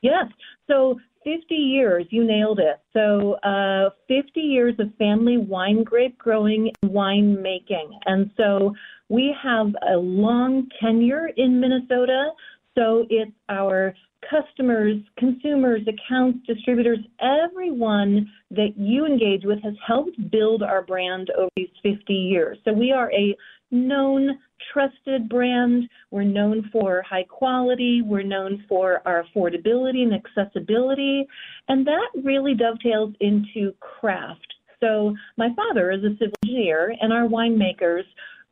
Yes. 0.00 0.26
So 0.68 0.98
50 1.24 1.54
years, 1.54 2.06
you 2.10 2.24
nailed 2.24 2.58
it. 2.58 2.80
So 2.92 3.34
uh, 3.44 3.90
50 4.08 4.40
years 4.40 4.74
of 4.78 4.88
family 4.98 5.38
wine 5.38 5.84
grape 5.84 6.18
growing 6.18 6.70
and 6.82 6.92
wine 6.92 7.40
making. 7.40 7.98
And 8.06 8.30
so 8.36 8.74
we 9.08 9.34
have 9.42 9.68
a 9.88 9.96
long 9.96 10.68
tenure 10.80 11.30
in 11.36 11.60
Minnesota. 11.60 12.30
So 12.76 13.06
it's 13.10 13.32
our 13.48 13.94
customers, 14.28 14.96
consumers, 15.18 15.82
accounts, 15.82 16.46
distributors, 16.46 16.98
everyone 17.20 18.30
that 18.50 18.74
you 18.76 19.04
engage 19.04 19.44
with 19.44 19.62
has 19.62 19.74
helped 19.86 20.30
build 20.30 20.62
our 20.62 20.82
brand 20.82 21.30
over 21.36 21.50
these 21.56 21.68
50 21.82 22.12
years. 22.12 22.58
So 22.64 22.72
we 22.72 22.92
are 22.92 23.12
a 23.12 23.36
known, 23.70 24.38
trusted 24.72 25.28
brand. 25.28 25.88
We're 26.10 26.22
known 26.22 26.68
for 26.70 27.02
high 27.02 27.24
quality. 27.24 28.02
We're 28.02 28.22
known 28.22 28.64
for 28.68 29.02
our 29.06 29.24
affordability 29.24 30.02
and 30.02 30.14
accessibility. 30.14 31.26
And 31.68 31.86
that 31.86 32.08
really 32.22 32.54
dovetails 32.54 33.14
into 33.20 33.74
craft. 33.80 34.46
So 34.80 35.14
my 35.36 35.48
father 35.54 35.90
is 35.92 36.02
a 36.04 36.10
civil 36.18 36.34
engineer, 36.44 36.94
and 37.00 37.12
our 37.12 37.28
winemakers 37.28 38.02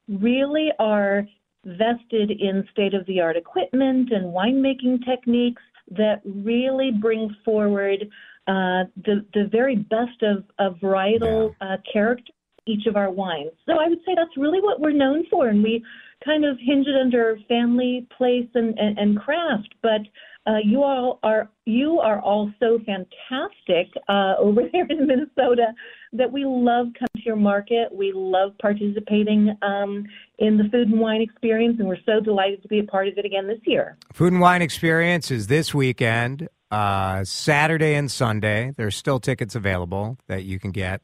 really 0.09 0.71
are 0.79 1.27
vested 1.65 2.31
in 2.31 2.67
state 2.73 2.95
of 2.95 3.05
the 3.07 3.21
art 3.21 3.37
equipment 3.37 4.11
and 4.13 4.35
winemaking 4.35 5.05
techniques 5.05 5.63
that 5.91 6.23
really 6.25 6.91
bring 6.91 7.35
forward 7.45 8.09
uh, 8.47 8.85
the 9.05 9.25
the 9.35 9.49
very 9.51 9.77
best 9.77 10.23
of, 10.23 10.45
of 10.59 10.79
varietal 10.81 11.55
uh, 11.61 11.77
character 11.93 12.33
each 12.67 12.87
of 12.87 12.97
our 12.97 13.11
wines. 13.11 13.53
So 13.67 13.73
I 13.73 13.89
would 13.89 13.99
say 14.07 14.13
that's 14.15 14.37
really 14.37 14.61
what 14.61 14.81
we're 14.81 14.93
known 14.93 15.25
for, 15.31 15.49
and 15.49 15.63
we 15.63 15.85
kind 16.25 16.45
of 16.45 16.59
hinge 16.61 16.87
it 16.87 16.95
under 16.95 17.39
family, 17.49 18.07
place, 18.17 18.49
and, 18.55 18.79
and, 18.79 18.99
and 18.99 19.19
craft. 19.19 19.75
But 19.83 20.03
uh, 20.47 20.59
you 20.65 20.83
all 20.83 21.19
are 21.23 21.49
you 21.65 22.01
are 22.01 22.21
all 22.21 22.51
so 22.61 22.79
fantastic 22.87 23.93
uh, 24.09 24.35
over 24.39 24.63
there 24.73 24.87
in 24.89 25.07
Minnesota 25.07 25.73
that 26.13 26.31
we 26.31 26.45
love 26.45 26.89
coming 26.99 27.10
your 27.25 27.37
market. 27.37 27.93
We 27.93 28.13
love 28.15 28.53
participating 28.61 29.57
um, 29.63 30.07
in 30.39 30.57
the 30.57 30.65
food 30.65 30.89
and 30.89 31.01
wine 31.01 31.23
experience, 31.23 31.77
and 31.79 31.89
we're 31.89 31.97
so 32.07 32.21
delighted 32.21 32.63
to 32.63 32.69
be 32.69 32.79
a 32.79 32.85
part 32.85 33.09
of 33.09 33.19
it 33.19 33.25
again 33.25 33.47
this 33.47 33.61
year. 33.65 33.97
Food 34.13 34.33
and 34.33 34.41
wine 34.41 34.63
experience 34.63 35.31
is 35.31 35.47
this 35.47 35.75
weekend, 35.75 36.49
uh, 36.71 37.25
Saturday 37.25 37.95
and 37.95 38.11
Sunday. 38.11 38.73
There's 38.77 38.97
still 38.97 39.21
tickets 39.21 39.55
available 39.55 40.19
that 40.27 40.45
you 40.45 40.59
can 40.59 40.71
get. 40.71 41.03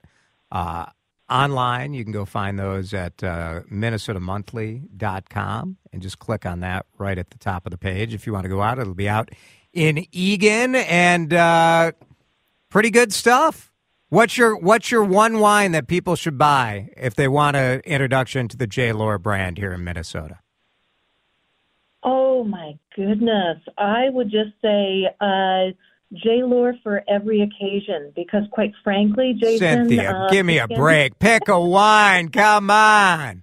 Uh, 0.51 0.87
online. 1.29 1.93
You 1.93 2.05
can 2.05 2.13
go 2.13 2.25
find 2.25 2.57
those 2.59 2.95
at 2.95 3.23
uh, 3.23 3.61
minnesotamonthly.com 3.71 5.77
and 5.93 6.03
just 6.03 6.19
click 6.19 6.47
on 6.47 6.61
that 6.61 6.87
right 6.99 7.19
at 7.19 7.29
the 7.31 7.39
top 7.39 7.67
of 7.67 7.73
the 7.73 7.79
page. 7.79 8.15
If 8.15 8.27
you 8.27 8.33
want 8.33 8.45
to 8.45 8.49
go 8.49 8.63
out, 8.63 8.79
it'll 8.79 8.95
be 8.95 9.09
out 9.09 9.31
in 9.73 10.07
Eagan 10.13 10.75
and 10.75 11.35
uh, 11.35 11.93
pretty 12.69 12.91
good 12.91 13.13
stuff. 13.13 13.73
What's 14.09 14.39
your 14.39 14.57
What's 14.57 14.91
your 14.93 15.03
one 15.03 15.41
wine 15.41 15.73
that 15.73 15.89
people 15.89 16.15
should 16.15 16.39
buy 16.39 16.91
if 16.97 17.17
they 17.17 17.27
want 17.27 17.57
an 17.57 17.81
introduction 17.81 18.47
to 18.49 18.57
the 18.57 18.67
J. 18.69 18.93
Lohr 18.93 19.19
brand 19.19 19.59
here 19.59 19.73
in 19.73 19.83
Minnesota? 19.83 20.39
Oh 22.05 22.45
my 22.45 22.79
goodness! 22.95 23.59
I 23.77 24.09
would 24.11 24.31
just 24.31 24.53
say 24.63 25.07
uh, 25.21 25.73
J. 26.13 26.45
Lohr 26.45 26.75
for 26.85 27.03
every 27.09 27.43
occasion 27.43 28.13
because, 28.15 28.45
quite 28.53 28.73
frankly, 28.85 29.35
Jason. 29.41 29.89
Cynthia, 29.89 30.13
uh, 30.13 30.31
give 30.31 30.47
me 30.47 30.59
a 30.59 30.69
break. 30.69 31.19
Pick 31.19 31.49
a 31.49 31.61
wine. 31.61 32.29
Come 32.29 32.71
on. 32.71 33.43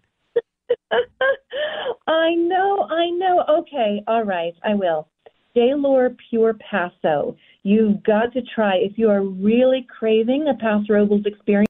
I 2.08 2.36
know, 2.36 2.88
I 2.90 3.10
know. 3.10 3.44
Okay, 3.60 4.02
all 4.08 4.24
right, 4.24 4.54
I 4.64 4.76
will. 4.76 5.10
Lohr 5.56 6.16
Pure 6.30 6.56
Paso. 6.70 7.36
You've 7.64 8.04
got 8.04 8.34
to 8.34 8.42
try 8.56 8.76
if 8.78 8.98
you 8.98 9.10
are 9.10 9.24
really 9.24 9.86
craving 9.98 10.48
a 10.48 10.54
Paso 10.56 10.94
Robles 10.94 11.26
experience. 11.26 11.70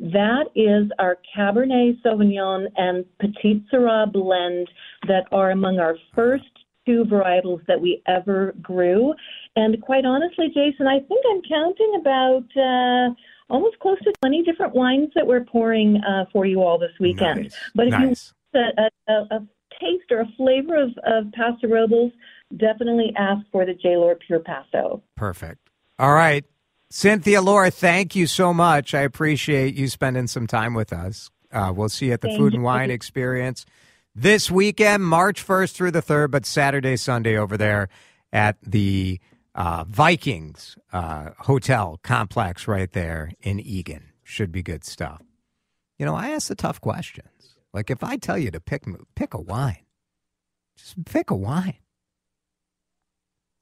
That 0.00 0.46
is 0.54 0.90
our 0.98 1.18
Cabernet 1.36 2.00
Sauvignon 2.02 2.66
and 2.76 3.04
Petite 3.20 3.64
Sirah 3.70 4.10
blend 4.10 4.68
that 5.06 5.24
are 5.32 5.50
among 5.50 5.78
our 5.78 5.96
first 6.14 6.44
two 6.86 7.04
varietals 7.04 7.64
that 7.66 7.80
we 7.80 8.02
ever 8.06 8.54
grew. 8.62 9.12
And 9.56 9.80
quite 9.82 10.04
honestly, 10.04 10.48
Jason, 10.48 10.86
I 10.86 11.00
think 11.00 11.24
I'm 11.30 11.42
counting 11.48 11.94
about 12.00 12.44
uh, 12.56 13.14
almost 13.52 13.78
close 13.80 13.98
to 14.04 14.12
20 14.20 14.42
different 14.44 14.74
wines 14.74 15.10
that 15.14 15.26
we're 15.26 15.44
pouring 15.44 15.96
uh, 15.96 16.24
for 16.32 16.46
you 16.46 16.62
all 16.62 16.78
this 16.78 16.92
weekend. 16.98 17.42
Nice. 17.42 17.56
But 17.74 17.86
if 17.88 17.92
nice. 17.92 18.32
you 18.54 18.60
want 18.60 18.78
a, 19.08 19.12
a, 19.12 19.36
a 19.36 19.46
taste 19.80 20.10
or 20.10 20.20
a 20.20 20.28
flavor 20.36 20.82
of, 20.82 20.90
of 21.04 21.32
Paso 21.32 21.68
Robles, 21.68 22.12
definitely 22.56 23.12
ask 23.16 23.42
for 23.52 23.64
the 23.64 23.74
J. 23.74 23.96
Lohr 23.96 24.16
Pure 24.16 24.40
Paso. 24.40 25.02
Perfect. 25.16 25.68
All 25.98 26.12
right. 26.12 26.44
Cynthia 26.90 27.42
Laura, 27.42 27.70
thank 27.70 28.16
you 28.16 28.26
so 28.26 28.54
much. 28.54 28.94
I 28.94 29.00
appreciate 29.00 29.74
you 29.74 29.88
spending 29.88 30.26
some 30.26 30.46
time 30.46 30.72
with 30.72 30.92
us. 30.92 31.30
Uh, 31.52 31.72
we'll 31.74 31.88
see 31.88 32.06
you 32.06 32.12
at 32.12 32.22
the 32.22 32.28
Thank 32.28 32.38
Food 32.38 32.54
and 32.54 32.62
you. 32.62 32.66
Wine 32.66 32.90
Experience 32.90 33.66
this 34.14 34.50
weekend, 34.50 35.04
March 35.04 35.46
1st 35.46 35.72
through 35.72 35.90
the 35.92 36.02
3rd, 36.02 36.30
but 36.30 36.46
Saturday, 36.46 36.96
Sunday 36.96 37.36
over 37.36 37.56
there 37.56 37.88
at 38.32 38.56
the 38.62 39.20
uh, 39.54 39.84
Vikings 39.86 40.76
uh, 40.92 41.30
Hotel 41.40 41.98
Complex 42.02 42.66
right 42.66 42.90
there 42.92 43.32
in 43.40 43.60
Eagan. 43.60 44.12
Should 44.22 44.52
be 44.52 44.62
good 44.62 44.84
stuff. 44.84 45.22
You 45.98 46.06
know, 46.06 46.14
I 46.14 46.30
ask 46.30 46.48
the 46.48 46.54
tough 46.54 46.80
questions. 46.80 47.56
Like 47.72 47.90
if 47.90 48.02
I 48.02 48.16
tell 48.16 48.38
you 48.38 48.50
to 48.50 48.60
pick 48.60 48.84
pick 49.14 49.34
a 49.34 49.40
wine, 49.40 49.84
just 50.76 51.04
pick 51.04 51.30
a 51.30 51.34
wine. 51.34 51.78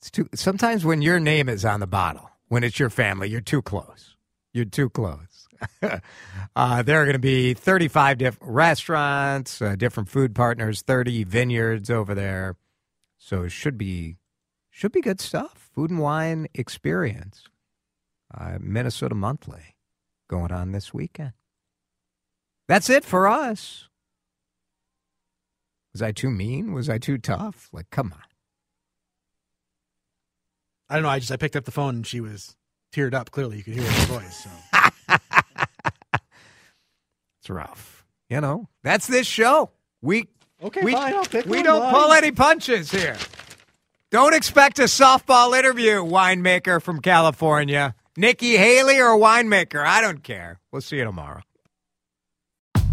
It's 0.07 0.11
too, 0.13 0.29
sometimes 0.37 0.85
when 0.85 1.03
your 1.03 1.19
name 1.19 1.49
is 1.49 1.65
on 1.65 1.81
the 1.81 1.87
bottle, 1.89 2.31
when 2.47 2.63
it's 2.63 2.79
your 2.79 2.91
family, 2.91 3.29
you're 3.29 3.41
too 3.41 3.61
close. 3.61 4.15
You're 4.55 4.65
too 4.65 4.89
close. 4.89 5.49
uh, 6.55 6.83
there 6.83 7.03
are 7.03 7.05
going 7.05 7.15
to 7.15 7.19
be 7.19 7.55
35 7.55 8.19
different 8.19 8.55
restaurants, 8.55 9.61
uh, 9.61 9.75
different 9.75 10.09
food 10.09 10.33
partners, 10.33 10.83
30 10.83 11.25
vineyards 11.25 11.91
over 11.91 12.15
there. 12.15 12.55
So 13.19 13.43
it 13.43 13.49
should 13.51 13.77
be 13.77 14.19
should 14.71 14.93
be 14.93 15.01
good 15.01 15.21
stuff. 15.21 15.71
Food 15.75 15.91
and 15.91 15.99
wine 15.99 16.47
experience. 16.55 17.43
Uh, 18.33 18.59
Minnesota 18.61 19.17
Monthly 19.17 19.75
going 20.29 20.53
on 20.53 20.71
this 20.71 20.95
weekend. 20.95 21.33
That's 22.69 22.89
it 22.89 23.05
for 23.05 23.27
us. 23.27 23.89
Was 25.93 26.01
I 26.01 26.13
too 26.13 26.31
mean? 26.31 26.73
Was 26.73 26.89
I 26.89 26.99
too 26.99 27.19
tough? 27.19 27.69
Like, 27.73 27.91
come 27.91 28.13
on. 28.13 28.36
I 30.89 30.95
don't 30.95 31.03
know. 31.03 31.09
I 31.09 31.19
just 31.19 31.33
I 31.33 31.37
picked 31.37 31.57
up 31.57 31.65
the 31.65 31.71
phone 31.73 31.97
and 31.97 32.07
she 32.07 32.21
was 32.21 32.57
teared 32.95 33.15
up. 33.15 33.31
Clearly, 33.31 33.59
you 33.59 33.65
could 33.65 33.75
hear 33.75 33.83
her 33.85 34.07
voice. 34.07 34.45
So. 34.45 35.17
It's 37.41 37.51
rough. 37.51 38.05
You 38.29 38.41
know, 38.41 38.69
that's 38.83 39.07
this 39.07 39.25
show. 39.25 39.71
We 40.03 40.27
Okay, 40.61 40.81
we, 40.83 40.93
fine, 40.93 41.15
I'll 41.15 41.43
we 41.47 41.63
don't 41.63 41.81
fine. 41.83 41.95
pull 41.95 42.13
any 42.13 42.33
punches 42.33 42.91
here. 42.91 43.17
Don't 44.11 44.35
expect 44.35 44.81
a 44.81 44.85
softball 44.85 45.57
interview, 45.57 46.03
winemaker 46.03 46.83
from 46.83 47.01
California. 47.01 47.95
Nikki 48.17 48.57
Haley 48.57 48.99
or 48.99 49.17
winemaker, 49.17 49.85
I 49.85 50.01
don't 50.01 50.25
care. 50.25 50.59
We'll 50.73 50.81
see 50.81 50.97
you 50.97 51.05
tomorrow. 51.05 51.43